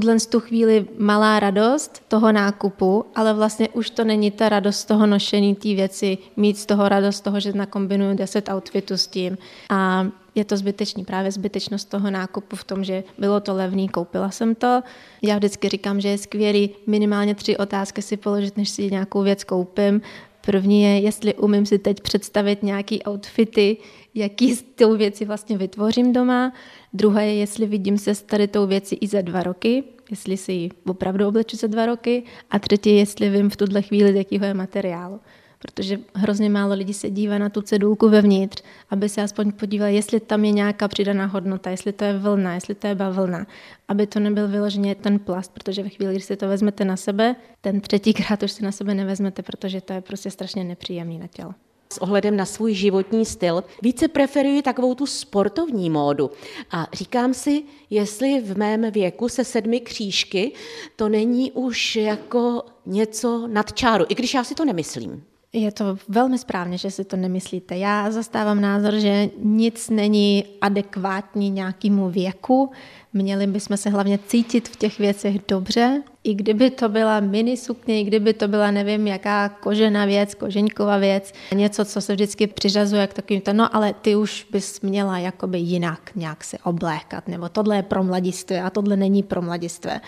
tuhle 0.00 0.16
tu 0.30 0.40
chvíli 0.40 0.86
malá 0.98 1.40
radost 1.40 2.02
toho 2.08 2.32
nákupu, 2.32 3.04
ale 3.14 3.34
vlastně 3.34 3.68
už 3.68 3.90
to 3.90 4.04
není 4.04 4.30
ta 4.30 4.48
radost 4.48 4.84
toho 4.84 5.06
nošení 5.06 5.54
té 5.54 5.68
věci, 5.68 6.18
mít 6.36 6.58
z 6.58 6.66
toho 6.66 6.88
radost 6.88 7.20
toho, 7.20 7.40
že 7.40 7.52
nakombinuju 7.52 8.16
10 8.16 8.48
outfitů 8.48 8.96
s 8.96 9.06
tím. 9.06 9.38
A 9.70 10.06
je 10.34 10.44
to 10.44 10.56
zbytečný, 10.56 11.04
právě 11.04 11.32
zbytečnost 11.32 11.88
toho 11.88 12.10
nákupu 12.10 12.56
v 12.56 12.64
tom, 12.64 12.84
že 12.84 13.04
bylo 13.18 13.40
to 13.40 13.54
levný, 13.54 13.88
koupila 13.88 14.30
jsem 14.30 14.54
to. 14.54 14.82
Já 15.22 15.36
vždycky 15.36 15.68
říkám, 15.68 16.00
že 16.00 16.08
je 16.08 16.18
skvělý 16.18 16.70
minimálně 16.86 17.34
tři 17.34 17.56
otázky 17.56 18.02
si 18.02 18.16
položit, 18.16 18.56
než 18.56 18.68
si 18.68 18.90
nějakou 18.90 19.22
věc 19.22 19.44
koupím. 19.44 20.00
První 20.46 20.82
je, 20.82 21.00
jestli 21.00 21.34
umím 21.34 21.66
si 21.66 21.78
teď 21.78 22.00
představit 22.00 22.62
nějaký 22.62 23.02
outfity, 23.02 23.76
jaký 24.14 24.54
z 24.54 24.62
tou 24.62 24.96
věci 24.96 25.24
vlastně 25.24 25.58
vytvořím 25.58 26.12
doma. 26.12 26.52
Druhé 26.92 27.26
je, 27.26 27.34
jestli 27.34 27.66
vidím 27.66 27.98
se 27.98 28.14
s 28.14 28.22
tady 28.22 28.48
tou 28.48 28.66
věcí 28.66 28.96
i 29.00 29.06
za 29.06 29.20
dva 29.20 29.42
roky, 29.42 29.84
jestli 30.10 30.36
si 30.36 30.52
ji 30.52 30.70
opravdu 30.86 31.28
obleču 31.28 31.56
za 31.56 31.66
dva 31.66 31.86
roky. 31.86 32.22
A 32.50 32.58
třetí 32.58 32.90
je, 32.90 32.96
jestli 32.96 33.30
vím 33.30 33.50
v 33.50 33.56
tuhle 33.56 33.82
chvíli, 33.82 34.12
z 34.12 34.16
jakého 34.16 34.44
je 34.44 34.54
materiálu 34.54 35.20
protože 35.62 35.98
hrozně 36.14 36.50
málo 36.50 36.74
lidí 36.74 36.94
se 36.94 37.10
dívá 37.10 37.38
na 37.38 37.48
tu 37.48 37.62
cedulku 37.62 38.08
vevnitř, 38.08 38.62
aby 38.90 39.08
se 39.08 39.22
aspoň 39.22 39.52
podívali, 39.52 39.94
jestli 39.94 40.20
tam 40.20 40.44
je 40.44 40.52
nějaká 40.52 40.88
přidaná 40.88 41.26
hodnota, 41.26 41.70
jestli 41.70 41.92
to 41.92 42.04
je 42.04 42.18
vlna, 42.18 42.54
jestli 42.54 42.74
to 42.74 42.86
je 42.86 42.94
bavlna, 42.94 43.46
aby 43.88 44.06
to 44.06 44.20
nebyl 44.20 44.48
vyloženě 44.48 44.94
ten 44.94 45.18
plast, 45.18 45.52
protože 45.52 45.82
ve 45.82 45.88
chvíli, 45.88 46.12
kdy 46.14 46.20
si 46.20 46.36
to 46.36 46.48
vezmete 46.48 46.84
na 46.84 46.96
sebe, 46.96 47.36
ten 47.60 47.80
třetíkrát 47.80 48.42
už 48.42 48.52
si 48.52 48.64
na 48.64 48.72
sebe 48.72 48.94
nevezmete, 48.94 49.42
protože 49.42 49.80
to 49.80 49.92
je 49.92 50.00
prostě 50.00 50.30
strašně 50.30 50.64
nepříjemný 50.64 51.18
na 51.18 51.26
tělo 51.26 51.54
s 51.92 52.02
ohledem 52.02 52.36
na 52.36 52.44
svůj 52.44 52.74
životní 52.74 53.24
styl, 53.24 53.64
více 53.82 54.08
preferuji 54.08 54.62
takovou 54.62 54.94
tu 54.94 55.06
sportovní 55.06 55.90
módu. 55.90 56.30
A 56.70 56.86
říkám 56.92 57.34
si, 57.34 57.62
jestli 57.90 58.40
v 58.40 58.58
mém 58.58 58.90
věku 58.90 59.28
se 59.28 59.44
sedmi 59.44 59.80
křížky 59.80 60.52
to 60.96 61.08
není 61.08 61.52
už 61.52 61.96
jako 61.96 62.62
něco 62.86 63.46
nad 63.46 63.72
čáru, 63.72 64.04
i 64.08 64.14
když 64.14 64.34
já 64.34 64.44
si 64.44 64.54
to 64.54 64.64
nemyslím. 64.64 65.24
Je 65.52 65.72
to 65.72 65.98
velmi 66.08 66.38
správně, 66.38 66.78
že 66.78 66.90
si 66.90 67.04
to 67.04 67.16
nemyslíte. 67.16 67.76
Já 67.76 68.10
zastávám 68.10 68.60
názor, 68.60 68.94
že 68.94 69.30
nic 69.38 69.90
není 69.90 70.44
adekvátní 70.60 71.50
nějakému 71.50 72.10
věku. 72.10 72.70
Měli 73.12 73.46
bychom 73.46 73.76
se 73.76 73.90
hlavně 73.90 74.18
cítit 74.18 74.68
v 74.68 74.76
těch 74.76 74.98
věcech 74.98 75.36
dobře 75.48 76.02
i 76.24 76.34
kdyby 76.34 76.70
to 76.70 76.88
byla 76.88 77.20
mini 77.20 77.56
sukně, 77.56 78.00
i 78.00 78.04
kdyby 78.04 78.34
to 78.34 78.48
byla 78.48 78.70
nevím 78.70 79.06
jaká 79.06 79.48
kožená 79.48 80.04
věc, 80.04 80.34
koženková 80.34 80.98
věc, 80.98 81.32
něco, 81.54 81.84
co 81.84 82.00
se 82.00 82.12
vždycky 82.12 82.46
přiřazuje 82.46 83.06
k 83.06 83.14
takovým, 83.14 83.42
no 83.52 83.76
ale 83.76 83.94
ty 84.02 84.16
už 84.16 84.46
bys 84.50 84.80
měla 84.80 85.18
jakoby 85.18 85.58
jinak 85.58 86.10
nějak 86.14 86.44
se 86.44 86.58
oblékat, 86.58 87.28
nebo 87.28 87.48
tohle 87.48 87.76
je 87.76 87.82
pro 87.82 88.04
mladistvé 88.04 88.62
a 88.62 88.70
tohle 88.70 88.96
není 88.96 89.22
pro 89.22 89.42
mladistvé. 89.42 90.00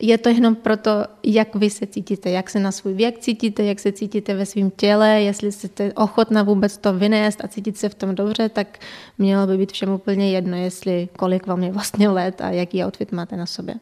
Je 0.00 0.18
to 0.18 0.28
jenom 0.28 0.54
proto, 0.54 0.90
jak 1.22 1.54
vy 1.54 1.70
se 1.70 1.86
cítíte, 1.86 2.30
jak 2.30 2.50
se 2.50 2.60
na 2.60 2.72
svůj 2.72 2.94
věk 2.94 3.18
cítíte, 3.18 3.64
jak 3.64 3.80
se 3.80 3.92
cítíte 3.92 4.34
ve 4.34 4.46
svém 4.46 4.70
těle, 4.70 5.22
jestli 5.22 5.52
jste 5.52 5.92
ochotna 5.92 6.42
vůbec 6.42 6.78
to 6.78 6.92
vynést 6.92 7.44
a 7.44 7.48
cítit 7.48 7.76
se 7.76 7.88
v 7.88 7.94
tom 7.94 8.14
dobře, 8.14 8.48
tak 8.48 8.78
mělo 9.18 9.46
by 9.46 9.58
být 9.58 9.72
všem 9.72 9.90
úplně 9.90 10.30
jedno, 10.30 10.56
jestli 10.56 11.08
kolik 11.16 11.46
vám 11.46 11.62
je 11.62 11.72
vlastně 11.72 12.08
let 12.08 12.40
a 12.40 12.49
jaký 12.52 12.84
outfit 12.84 13.12
máte 13.12 13.36
na 13.36 13.46
sobě. 13.46 13.74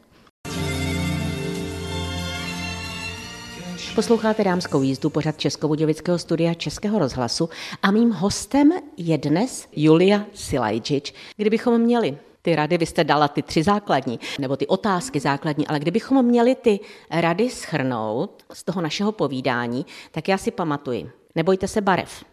Posloucháte 3.95 4.43
dámskou 4.43 4.81
jízdu 4.81 5.09
pořad 5.09 5.37
Českobudějovického 5.37 6.19
studia 6.19 6.53
Českého 6.53 6.99
rozhlasu 6.99 7.49
a 7.81 7.91
mým 7.91 8.11
hostem 8.11 8.71
je 8.97 9.17
dnes 9.17 9.67
Julia 9.75 10.25
Silajčič. 10.33 11.13
Kdybychom 11.37 11.81
měli 11.81 12.17
ty 12.41 12.55
rady, 12.55 12.77
vy 12.77 12.85
jste 12.85 13.03
dala 13.03 13.27
ty 13.27 13.41
tři 13.41 13.63
základní, 13.63 14.19
nebo 14.39 14.55
ty 14.55 14.67
otázky 14.67 15.19
základní, 15.19 15.67
ale 15.67 15.79
kdybychom 15.79 16.25
měli 16.25 16.55
ty 16.55 16.79
rady 17.11 17.49
schrnout 17.49 18.43
z 18.53 18.63
toho 18.63 18.81
našeho 18.81 19.11
povídání, 19.11 19.85
tak 20.11 20.27
já 20.27 20.37
si 20.37 20.51
pamatuji, 20.51 21.11
nebojte 21.35 21.67
se 21.67 21.81
barev. 21.81 22.23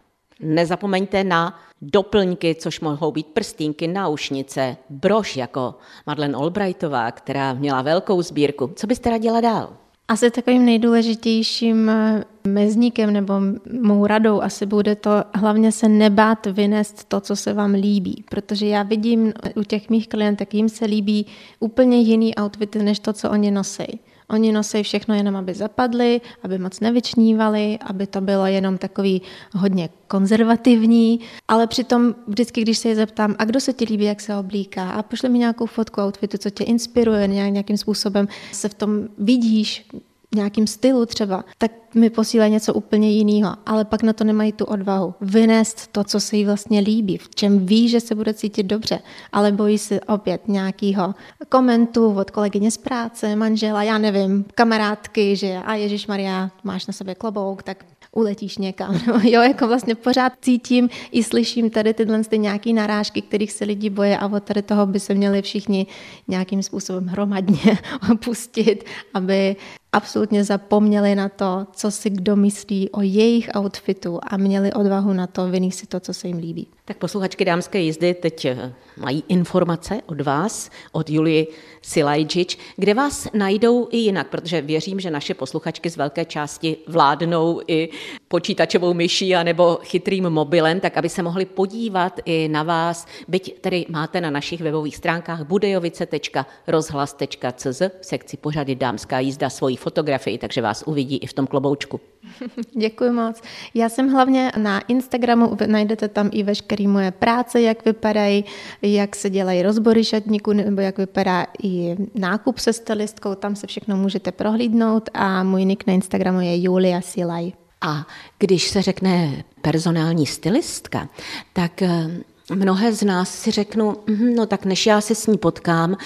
Nezapomeňte 0.41 1.25
na 1.25 1.61
doplňky, 1.83 2.55
což 2.55 2.81
mohou 2.81 3.13
být 3.13 3.27
prstínky, 3.27 3.87
náušnice, 3.87 4.77
brož 4.91 5.37
jako 5.37 5.75
Madeleine 6.07 6.37
Albrightová, 6.37 7.11
která 7.11 7.55
měla 7.55 7.83
velkou 7.83 8.23
sbírku. 8.23 8.71
Co 8.77 8.87
byste 8.87 9.11
radila 9.11 9.41
dál? 9.41 9.73
Asi 10.09 10.31
takovým 10.31 10.65
nejdůležitějším 10.65 11.91
eh, 11.91 12.25
mezníkem 12.49 13.13
nebo 13.13 13.35
mou 13.83 14.07
radou 14.07 14.41
asi 14.41 14.67
bude 14.67 14.97
to 14.97 15.11
hlavně 15.35 15.73
se 15.73 15.89
nebát 15.89 16.47
vynést 16.47 17.05
to, 17.05 17.21
co 17.21 17.37
se 17.37 17.53
vám 17.53 17.75
líbí, 17.75 18.25
protože 18.31 18.67
já 18.67 18.83
vidím 18.83 19.33
u 19.57 19.63
těch 19.63 19.91
mých 19.91 20.09
klientek, 20.09 20.55
jim 20.55 20.69
se 20.69 20.85
líbí 20.85 21.27
úplně 21.61 22.01
jiný 22.01 22.35
outfity, 22.37 22.79
než 22.79 22.99
to, 22.99 23.13
co 23.13 23.31
oni 23.31 23.51
nosí. 23.51 24.01
Oni 24.31 24.53
nosí 24.53 24.83
všechno 24.83 25.15
jenom, 25.15 25.37
aby 25.37 25.55
zapadly, 25.55 26.21
aby 26.43 26.59
moc 26.59 26.81
nevyčnívali, 26.81 27.79
aby 27.87 28.07
to 28.07 28.21
bylo 28.21 28.47
jenom 28.47 28.79
takový 28.79 29.23
hodně 29.53 29.89
konzervativní, 30.09 31.21
ale 31.49 31.67
přitom 31.67 32.15
vždycky, 32.27 32.63
když 32.63 32.79
se 32.79 32.89
je 32.89 32.95
zeptám, 32.95 33.35
a 33.39 33.45
kdo 33.45 33.61
se 33.61 33.73
ti 33.73 33.85
líbí, 33.85 34.05
jak 34.05 34.21
se 34.21 34.37
oblíká, 34.37 34.91
a 34.91 35.03
pošle 35.03 35.29
mi 35.29 35.39
nějakou 35.39 35.67
fotku 35.67 36.01
outfitu, 36.01 36.39
co 36.39 36.51
tě 36.51 36.65
inspiruje, 36.65 37.29
nějakým 37.29 37.77
způsobem 37.77 38.29
se 38.53 38.69
v 38.69 38.75
tom 38.75 39.09
vidíš, 39.19 39.89
nějakým 40.37 40.67
stylu 40.67 41.07
třeba, 41.07 41.45
tak 41.59 41.73
mi 41.95 42.11
posílají 42.11 42.53
něco 42.53 42.75
úplně 42.75 43.11
jiného, 43.11 43.57
ale 43.67 43.85
pak 43.85 44.03
na 44.03 44.13
to 44.13 44.25
nemají 44.25 44.53
tu 44.53 44.65
odvahu. 44.65 45.15
Vynést 45.21 45.87
to, 45.93 46.05
co 46.05 46.21
se 46.21 46.37
jí 46.37 46.45
vlastně 46.45 46.81
líbí, 46.81 47.17
v 47.17 47.35
čem 47.35 47.67
ví, 47.67 47.89
že 47.89 48.01
se 48.01 48.15
bude 48.15 48.35
cítit 48.35 48.63
dobře, 48.63 48.99
ale 49.33 49.53
bojí 49.53 49.79
se 49.79 50.01
opět 50.01 50.49
nějakého 50.49 51.15
komentu 51.49 52.13
od 52.13 52.31
kolegyně 52.31 52.71
z 52.71 52.77
práce, 52.77 53.37
manžela, 53.37 53.83
já 53.83 53.99
nevím, 53.99 54.45
kamarádky, 54.55 55.37
že 55.37 55.57
a 55.65 55.75
Ježíš 55.75 56.07
Maria, 56.07 56.51
máš 56.65 56.87
na 56.87 56.93
sobě 56.93 57.15
klobouk, 57.15 57.63
tak 57.63 57.85
uletíš 58.17 58.59
někam. 58.59 59.01
No, 59.07 59.21
jo, 59.23 59.43
jako 59.43 59.69
vlastně 59.69 59.95
pořád 59.95 60.33
cítím 60.41 60.89
i 61.13 61.23
slyším 61.23 61.71
tady 61.71 61.95
tyhle 61.95 62.25
ty 62.25 62.39
nějaké 62.39 62.73
narážky, 62.73 63.23
kterých 63.23 63.53
se 63.53 63.65
lidi 63.65 63.91
boje 63.91 64.19
a 64.19 64.27
od 64.27 64.43
tady 64.43 64.63
toho 64.63 64.87
by 64.87 65.01
se 65.01 65.15
měli 65.15 65.43
všichni 65.43 65.87
nějakým 66.29 66.63
způsobem 66.63 67.07
hromadně 67.07 67.79
opustit, 68.13 68.85
aby 69.15 69.57
absolutně 69.97 70.45
zapomněli 70.45 71.15
na 71.15 71.29
to, 71.29 71.67
co 71.73 71.91
si 71.91 72.11
kdo 72.11 72.37
myslí 72.37 72.91
o 72.91 73.03
jejich 73.03 73.51
outfitu 73.57 74.19
a 74.23 74.37
měli 74.37 74.73
odvahu 74.73 75.13
na 75.13 75.27
to 75.27 75.49
vynít 75.49 75.75
si 75.75 75.87
to, 75.87 76.01
co 76.01 76.15
se 76.15 76.29
jim 76.29 76.39
líbí. 76.39 76.69
Tak 76.89 76.97
posluchačky 76.97 77.45
dámské 77.45 77.81
jízdy 77.81 78.15
teď 78.15 78.45
eh, 78.45 78.73
mají 78.97 79.25
informace 79.29 80.01
od 80.07 80.21
vás, 80.21 80.71
od 80.93 81.11
Julie 81.11 81.47
Silajčič, 81.83 82.59
kde 82.77 82.95
vás 82.95 83.29
najdou 83.35 83.89
i 83.91 83.97
jinak, 83.97 84.29
protože 84.29 84.61
věřím, 84.61 85.01
že 85.01 85.11
naše 85.11 85.35
posluchačky 85.35 85.91
z 85.91 85.97
velké 85.97 86.25
části 86.25 86.77
vládnou 86.87 87.61
i 87.67 87.89
počítačovou 88.29 88.95
myší 88.95 89.35
nebo 89.43 89.79
chytrým 89.83 90.31
mobilem, 90.31 90.81
tak 90.81 90.97
aby 90.97 91.09
se 91.09 91.23
mohli 91.23 91.45
podívat 91.45 92.21
i 92.25 92.49
na 92.49 92.63
vás, 92.63 93.07
byť 93.29 93.61
tedy 93.61 93.87
máte 93.89 94.21
na 94.21 94.31
našich 94.31 94.61
webových 94.61 94.97
stránkách 94.97 95.47
budejovice.rozhlas.cz 95.47 97.83
v 98.01 98.07
sekci 98.07 98.37
pořady 98.37 98.75
dámská 98.75 99.21
jízda 99.21 99.51
svoji 99.51 99.77
fotografii, 99.77 100.39
takže 100.39 100.63
vás 100.63 100.83
uvidí 100.87 101.17
i 101.17 101.27
v 101.27 101.33
tom 101.33 101.47
kloboučku. 101.47 102.01
Děkuji 102.79 103.11
moc. 103.11 103.43
Já 103.75 103.89
jsem 103.89 104.09
hlavně 104.09 104.53
na 104.57 104.81
Instagramu, 104.81 105.57
najdete 105.67 106.09
tam 106.09 106.29
i 106.33 106.43
veškeré 106.43 106.89
moje 106.89 107.11
práce, 107.11 107.61
jak 107.61 107.85
vypadají, 107.85 108.45
jak 108.83 109.17
se 109.17 109.31
dělají 109.31 109.63
rozbory 109.63 110.05
šatníků, 110.05 110.53
nebo 110.53 110.81
jak 110.81 110.99
vypadá 110.99 111.47
i 111.63 111.97
nákup 112.15 112.59
se 112.59 112.73
stylistkou, 112.73 113.35
tam 113.35 113.57
se 113.57 113.67
všechno 113.67 113.97
můžete 113.97 114.33
prohlídnout 114.33 115.11
a 115.15 115.43
můj 115.43 115.65
nick 115.65 115.87
na 115.87 115.93
Instagramu 115.93 116.41
je 116.41 116.63
Julia 116.63 117.01
Silaj. 117.01 117.53
A 117.81 118.07
když 118.39 118.69
se 118.69 118.83
řekne 118.83 119.45
personální 119.63 120.27
stylistka, 120.27 121.09
tak 121.53 121.83
eh, 121.83 122.11
Mnohé 122.55 122.93
z 122.93 123.03
nás 123.03 123.35
si 123.35 123.51
řeknu, 123.51 123.97
mhm, 124.07 124.35
no 124.35 124.47
tak 124.47 124.65
než 124.65 124.87
já 124.87 125.01
se 125.01 125.15
s 125.15 125.27
ní 125.27 125.39
potkám, 125.39 125.97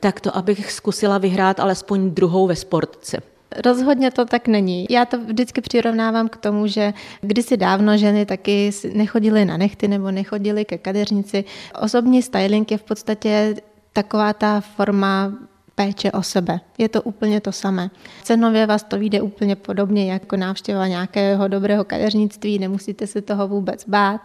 tak 0.00 0.20
to 0.20 0.36
abych 0.36 0.72
zkusila 0.72 1.18
vyhrát 1.18 1.60
alespoň 1.60 2.10
druhou 2.10 2.46
ve 2.46 2.56
sportce. 2.56 3.22
Rozhodně 3.56 4.10
to 4.10 4.24
tak 4.24 4.48
není. 4.48 4.86
Já 4.90 5.04
to 5.04 5.18
vždycky 5.18 5.60
přirovnávám 5.60 6.28
k 6.28 6.36
tomu, 6.36 6.66
že 6.66 6.92
kdysi 7.20 7.56
dávno 7.56 7.98
ženy 7.98 8.26
taky 8.26 8.70
nechodily 8.92 9.44
na 9.44 9.56
nechty 9.56 9.88
nebo 9.88 10.10
nechodily 10.10 10.64
ke 10.64 10.78
kadeřnici. 10.78 11.44
Osobní 11.80 12.22
styling 12.22 12.70
je 12.70 12.78
v 12.78 12.82
podstatě 12.82 13.54
taková 13.92 14.32
ta 14.32 14.60
forma 14.60 15.32
péče 15.80 16.12
o 16.12 16.22
sebe. 16.22 16.60
Je 16.78 16.88
to 16.88 17.02
úplně 17.02 17.40
to 17.40 17.52
samé. 17.52 17.90
Cenově 18.22 18.66
vás 18.66 18.82
to 18.82 18.98
vyjde 18.98 19.22
úplně 19.22 19.56
podobně 19.56 20.12
jako 20.12 20.36
návštěva 20.36 20.86
nějakého 20.86 21.48
dobrého 21.48 21.84
kadeřnictví, 21.84 22.58
nemusíte 22.58 23.06
se 23.06 23.22
toho 23.22 23.48
vůbec 23.48 23.84
bát. 23.88 24.20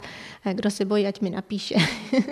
Kdo 0.53 0.71
se 0.71 0.85
bojí, 0.85 1.07
ať 1.07 1.21
mi 1.21 1.29
napíše. 1.29 1.75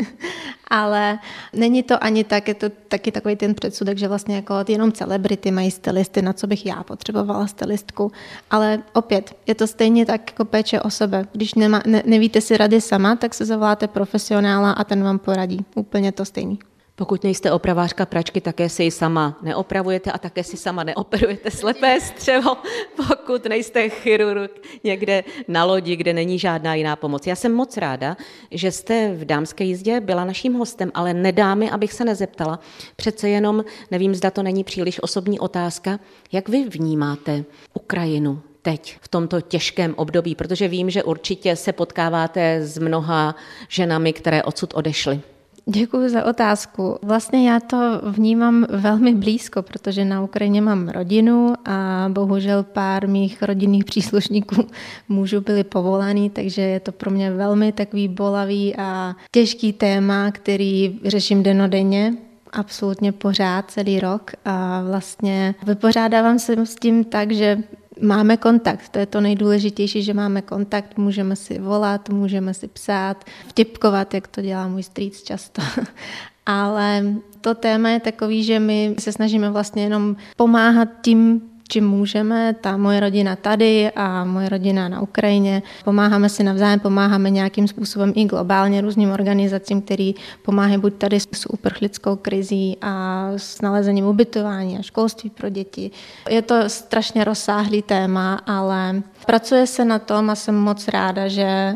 Ale 0.68 1.20
není 1.54 1.84
to 1.84 2.04
ani 2.04 2.24
tak, 2.24 2.48
je 2.48 2.54
to 2.54 2.70
taky 2.88 3.12
takový 3.12 3.36
ten 3.36 3.56
předsudek, 3.56 3.98
že 3.98 4.08
vlastně 4.08 4.36
jako 4.36 4.54
jenom 4.68 4.92
celebrity 4.92 5.52
mají 5.52 5.72
stylisty, 5.72 6.22
na 6.22 6.34
co 6.34 6.48
bych 6.48 6.66
já 6.66 6.84
potřebovala 6.84 7.48
stylistku. 7.48 8.12
Ale 8.52 8.84
opět, 8.94 9.36
je 9.48 9.56
to 9.56 9.68
stejně 9.68 10.06
tak 10.06 10.32
jako 10.32 10.46
péče 10.46 10.82
o 10.82 10.90
sebe. 10.90 11.26
Když 11.32 11.54
nema, 11.54 11.82
ne, 11.86 12.04
nevíte 12.06 12.42
si 12.42 12.58
rady 12.58 12.82
sama, 12.82 13.16
tak 13.16 13.34
se 13.34 13.46
zavoláte 13.46 13.88
profesionála 13.88 14.72
a 14.72 14.84
ten 14.84 15.04
vám 15.04 15.20
poradí. 15.20 15.66
Úplně 15.76 16.12
to 16.12 16.26
stejný. 16.26 16.60
Pokud 16.95 17.23
nejste 17.23 17.51
opravářka 17.51 18.06
pračky, 18.06 18.41
také 18.41 18.69
si 18.69 18.84
ji 18.84 18.91
sama 18.91 19.39
neopravujete 19.41 20.12
a 20.12 20.17
také 20.17 20.43
si 20.43 20.58
sama 20.58 20.84
neoperujete 20.84 21.51
slepé 21.51 22.01
střevo, 22.01 22.58
pokud 22.95 23.45
nejste 23.45 23.89
chirurg 23.89 24.51
někde 24.84 25.23
na 25.47 25.63
lodi, 25.63 25.95
kde 25.95 26.13
není 26.13 26.39
žádná 26.39 26.75
jiná 26.75 26.95
pomoc. 26.95 27.27
Já 27.27 27.36
jsem 27.36 27.53
moc 27.53 27.77
ráda, 27.77 28.17
že 28.51 28.71
jste 28.71 29.13
v 29.13 29.25
dámské 29.25 29.63
jízdě 29.63 29.99
byla 29.99 30.25
naším 30.25 30.53
hostem, 30.53 30.91
ale 30.93 31.13
nedá 31.13 31.56
mi, 31.56 31.71
abych 31.71 31.93
se 31.93 32.06
nezeptala. 32.06 32.60
Přece 32.95 33.29
jenom, 33.29 33.65
nevím, 33.91 34.15
zda 34.15 34.32
to 34.32 34.43
není 34.43 34.63
příliš 34.63 35.03
osobní 35.03 35.39
otázka, 35.39 35.99
jak 36.32 36.49
vy 36.49 36.69
vnímáte 36.69 37.43
Ukrajinu, 37.73 38.41
teď, 38.62 38.97
v 39.01 39.08
tomto 39.08 39.41
těžkém 39.41 39.93
období, 39.97 40.36
protože 40.36 40.67
vím, 40.67 40.89
že 40.89 41.03
určitě 41.03 41.56
se 41.56 41.73
potkáváte 41.73 42.62
s 42.62 42.77
mnoha 42.77 43.36
ženami, 43.69 44.13
které 44.13 44.43
odsud 44.43 44.73
odešly. 44.73 45.21
Děkuji 45.65 46.10
za 46.10 46.26
otázku. 46.26 46.97
Vlastně 47.02 47.49
já 47.49 47.60
to 47.60 48.02
vnímám 48.04 48.65
velmi 48.69 49.13
blízko, 49.13 49.62
protože 49.62 50.06
na 50.06 50.23
Ukrajině 50.23 50.62
mám 50.62 50.89
rodinu 50.89 51.54
a 51.65 52.10
bohužel 52.10 52.63
pár 52.63 53.08
mých 53.08 53.43
rodinných 53.43 53.86
příslušníků 53.86 54.56
mužů 55.10 55.41
byli 55.41 55.63
povolaný, 55.63 56.30
takže 56.30 56.62
je 56.62 56.80
to 56.80 56.91
pro 56.91 57.12
mě 57.12 57.32
velmi 57.32 57.71
takový 57.71 58.08
bolavý 58.08 58.76
a 58.76 59.15
těžký 59.32 59.73
téma, 59.73 60.32
který 60.32 60.99
řeším 61.06 61.43
denodenně 61.43 62.13
absolutně 62.54 63.12
pořád, 63.12 63.71
celý 63.71 63.99
rok 63.99 64.32
a 64.45 64.84
vlastně 64.89 65.56
vypořádávám 65.65 66.39
se 66.39 66.65
s 66.65 66.76
tím 66.76 67.04
tak, 67.04 67.32
že 67.32 67.58
máme 68.01 68.38
kontakt. 68.38 68.89
To 68.89 68.99
je 68.99 69.06
to 69.06 69.21
nejdůležitější, 69.21 70.03
že 70.03 70.13
máme 70.13 70.41
kontakt, 70.41 70.97
můžeme 70.97 71.36
si 71.36 71.60
volat, 71.60 72.10
můžeme 72.10 72.53
si 72.53 72.67
psát, 72.67 73.23
vtipkovat, 73.47 74.13
jak 74.13 74.27
to 74.27 74.41
dělá 74.41 74.67
můj 74.67 74.84
strýc 74.84 75.23
často. 75.23 75.62
Ale 76.45 77.06
to 77.41 77.56
téma 77.56 77.89
je 77.89 77.99
takový, 77.99 78.43
že 78.43 78.60
my 78.60 78.95
se 78.99 79.12
snažíme 79.12 79.49
vlastně 79.49 79.84
jenom 79.84 80.15
pomáhat 80.38 80.89
tím 81.01 81.41
čím 81.67 81.88
můžeme. 81.88 82.54
Ta 82.62 82.78
moje 82.78 82.99
rodina 82.99 83.36
tady 83.36 83.91
a 83.95 84.23
moje 84.23 84.49
rodina 84.49 84.89
na 84.89 85.02
Ukrajině. 85.02 85.63
Pomáháme 85.84 86.30
si 86.30 86.43
navzájem, 86.43 86.80
pomáháme 86.80 87.30
nějakým 87.30 87.67
způsobem 87.67 88.13
i 88.15 88.26
globálně 88.26 88.82
různým 88.82 89.12
organizacím, 89.12 89.82
který 89.82 90.15
pomáhají 90.41 90.78
buď 90.78 90.93
tady 90.93 91.19
s 91.19 91.49
uprchlickou 91.49 92.15
krizí 92.15 92.78
a 92.82 93.28
s 93.38 93.62
nalezením 93.62 94.06
ubytování 94.06 94.78
a 94.78 94.82
školství 94.82 95.30
pro 95.30 95.49
děti. 95.49 95.91
Je 96.30 96.41
to 96.41 96.56
strašně 96.67 97.23
rozsáhlý 97.23 97.82
téma, 97.82 98.41
ale 98.45 99.02
pracuje 99.26 99.67
se 99.67 99.86
na 99.86 99.99
tom 99.99 100.30
a 100.30 100.36
jsem 100.36 100.56
moc 100.56 100.88
ráda, 100.88 101.28
že 101.28 101.76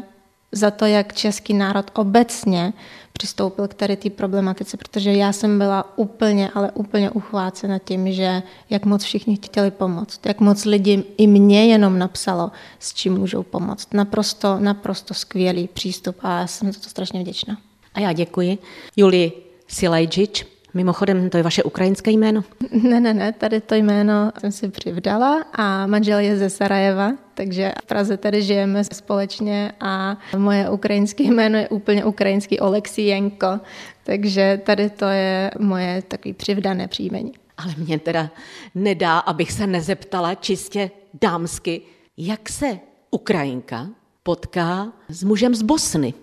za 0.52 0.71
to, 0.71 0.86
jak 0.86 1.13
český 1.13 1.54
národ 1.54 1.91
obecně 1.93 2.73
přistoupil 3.13 3.67
k 3.67 3.74
tady 3.74 3.98
té 3.98 4.10
problematice, 4.10 4.78
protože 4.78 5.13
já 5.13 5.34
jsem 5.34 5.58
byla 5.58 5.98
úplně, 5.98 6.50
ale 6.54 6.72
úplně 6.72 7.10
uchvácena 7.10 7.80
tím, 7.80 8.12
že 8.12 8.43
jak 8.70 8.86
moc 8.86 9.04
všichni 9.04 9.36
chtěli 9.36 9.72
pomoct, 9.72 10.26
jak 10.26 10.39
moc 10.39 10.65
lidi 10.65 11.04
i 11.17 11.28
mě 11.28 11.65
jenom 11.65 12.00
napsalo, 12.00 12.52
s 12.80 12.93
čím 12.93 13.13
můžou 13.13 13.43
pomoct. 13.43 13.93
Naprosto, 13.93 14.60
naprosto 14.60 15.13
skvělý 15.13 15.67
přístup 15.67 16.15
a 16.22 16.48
jsem 16.48 16.72
za 16.72 16.80
to 16.80 16.89
strašně 16.89 17.20
vděčná. 17.20 17.58
A 17.93 18.00
já 18.00 18.13
děkuji. 18.13 18.58
Julii 18.96 19.32
Silajčič, 19.67 20.46
Mimochodem, 20.73 21.30
to 21.30 21.38
je 21.38 21.43
vaše 21.43 21.63
ukrajinské 21.63 22.12
jméno? 22.12 22.43
Ne, 22.84 22.99
ne, 22.99 23.13
ne, 23.13 23.34
tady 23.34 23.62
to 23.62 23.75
jméno 23.75 24.32
jsem 24.39 24.51
si 24.51 24.69
přivdala 24.69 25.45
a 25.53 25.88
manžel 25.88 26.19
je 26.19 26.38
ze 26.38 26.49
Sarajeva, 26.49 27.12
takže 27.34 27.73
v 27.84 27.86
Praze 27.86 28.17
tady 28.17 28.41
žijeme 28.41 28.84
společně 28.84 29.71
a 29.80 30.17
moje 30.38 30.69
ukrajinské 30.69 31.23
jméno 31.32 31.58
je 31.58 31.69
úplně 31.69 32.06
ukrajinský 32.06 32.60
Oleksijenko, 32.60 33.60
takže 34.03 34.62
tady 34.65 34.89
to 34.89 35.06
je 35.06 35.51
moje 35.60 36.01
takový 36.01 36.34
přivdané 36.34 36.88
příjmení. 36.88 37.32
Ale 37.58 37.73
mě 37.77 37.99
teda 37.99 38.30
nedá, 38.75 39.19
abych 39.19 39.51
se 39.51 39.67
nezeptala 39.67 40.36
čistě 40.36 40.91
dámsky, 41.21 41.82
jak 42.17 42.49
se 42.49 42.80
Ukrajinka 43.12 43.88
potká 44.23 44.93
s 45.10 45.23
mužem 45.23 45.56
z 45.56 45.62
Bosny. 45.62 46.13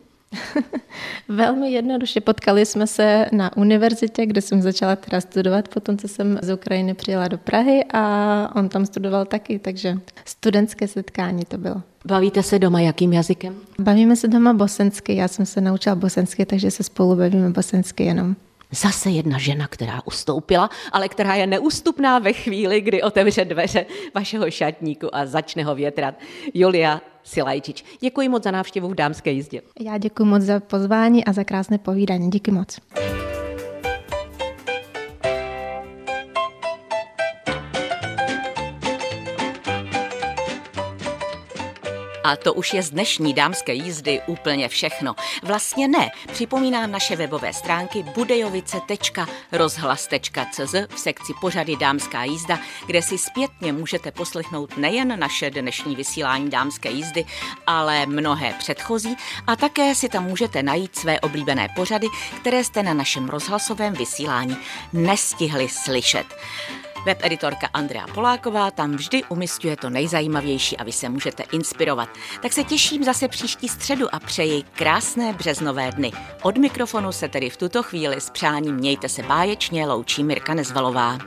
Velmi 1.28 1.72
jednoduše. 1.72 2.20
Potkali 2.20 2.66
jsme 2.66 2.86
se 2.86 3.26
na 3.32 3.56
univerzitě, 3.56 4.26
kde 4.26 4.40
jsem 4.40 4.62
začala 4.62 4.96
teda 4.96 5.20
studovat, 5.20 5.68
potom 5.68 5.98
co 5.98 6.08
jsem 6.08 6.38
z 6.42 6.54
Ukrajiny 6.54 6.94
přijela 6.94 7.28
do 7.28 7.38
Prahy 7.38 7.84
a 7.92 8.52
on 8.56 8.68
tam 8.68 8.86
studoval 8.86 9.24
taky, 9.24 9.58
takže 9.58 9.98
studentské 10.24 10.88
setkání 10.88 11.44
to 11.44 11.58
bylo. 11.58 11.82
Bavíte 12.06 12.42
se 12.42 12.58
doma 12.58 12.80
jakým 12.80 13.12
jazykem? 13.12 13.54
Bavíme 13.78 14.16
se 14.16 14.28
doma 14.28 14.52
bosensky, 14.52 15.16
já 15.16 15.28
jsem 15.28 15.46
se 15.46 15.60
naučila 15.60 15.94
bosensky, 15.94 16.46
takže 16.46 16.70
se 16.70 16.82
spolu 16.82 17.16
bavíme 17.16 17.50
bosensky 17.50 18.04
jenom. 18.04 18.36
Zase 18.74 19.10
jedna 19.10 19.38
žena, 19.38 19.68
která 19.68 20.00
ustoupila, 20.04 20.70
ale 20.92 21.08
která 21.08 21.34
je 21.34 21.46
neústupná 21.46 22.18
ve 22.18 22.32
chvíli, 22.32 22.80
kdy 22.80 23.02
otevře 23.02 23.44
dveře 23.44 23.86
vašeho 24.14 24.50
šatníku 24.50 25.16
a 25.16 25.26
začne 25.26 25.64
ho 25.64 25.74
větrat. 25.74 26.14
Julia 26.54 27.00
Silajčič. 27.22 27.84
Děkuji 28.00 28.28
moc 28.28 28.42
za 28.42 28.50
návštěvu 28.50 28.88
v 28.88 28.94
dámské 28.94 29.30
jízdě. 29.30 29.62
Já 29.80 29.98
děkuji 29.98 30.24
moc 30.24 30.42
za 30.42 30.60
pozvání 30.60 31.24
a 31.24 31.32
za 31.32 31.44
krásné 31.44 31.78
povídání. 31.78 32.30
Díky 32.30 32.50
moc. 32.50 32.78
A 42.24 42.36
to 42.36 42.54
už 42.54 42.74
je 42.74 42.82
z 42.82 42.90
dnešní 42.90 43.34
dámské 43.34 43.74
jízdy 43.74 44.20
úplně 44.26 44.68
všechno. 44.68 45.14
Vlastně 45.42 45.88
ne. 45.88 46.10
Připomínám 46.32 46.90
naše 46.90 47.16
webové 47.16 47.52
stránky 47.52 48.02
budejovice.rozhlas.cz 48.02 50.74
v 50.94 50.98
sekci 50.98 51.32
pořady 51.40 51.76
Dámská 51.76 52.24
jízda, 52.24 52.58
kde 52.86 53.02
si 53.02 53.18
zpětně 53.18 53.72
můžete 53.72 54.10
poslechnout 54.10 54.76
nejen 54.76 55.20
naše 55.20 55.50
dnešní 55.50 55.96
vysílání 55.96 56.50
dámské 56.50 56.90
jízdy, 56.90 57.24
ale 57.66 58.06
mnohé 58.06 58.54
předchozí 58.58 59.16
a 59.46 59.56
také 59.56 59.94
si 59.94 60.08
tam 60.08 60.24
můžete 60.24 60.62
najít 60.62 60.96
své 60.96 61.20
oblíbené 61.20 61.68
pořady, 61.76 62.06
které 62.40 62.64
jste 62.64 62.82
na 62.82 62.94
našem 62.94 63.28
rozhlasovém 63.28 63.92
vysílání 63.92 64.56
nestihli 64.92 65.68
slyšet. 65.68 66.26
Webeditorka 67.04 67.68
Andrea 67.74 68.06
Poláková 68.06 68.70
tam 68.70 68.92
vždy 68.96 69.24
umistuje 69.28 69.76
to 69.76 69.90
nejzajímavější 69.90 70.76
a 70.76 70.84
vy 70.84 70.92
se 70.92 71.08
můžete 71.08 71.42
inspirovat. 71.52 72.08
Tak 72.42 72.52
se 72.52 72.64
těším 72.64 73.04
zase 73.04 73.28
příští 73.28 73.68
středu 73.68 74.14
a 74.14 74.20
přeji 74.20 74.62
krásné 74.62 75.32
březnové 75.32 75.92
dny. 75.92 76.12
Od 76.42 76.58
mikrofonu 76.58 77.12
se 77.12 77.28
tedy 77.28 77.50
v 77.50 77.56
tuto 77.56 77.82
chvíli 77.82 78.16
s 78.16 78.30
přáním 78.30 78.74
mějte 78.74 79.08
se 79.08 79.22
báječně 79.22 79.86
loučí 79.86 80.24
Mirka 80.24 80.54
Nezvalová. 80.54 81.18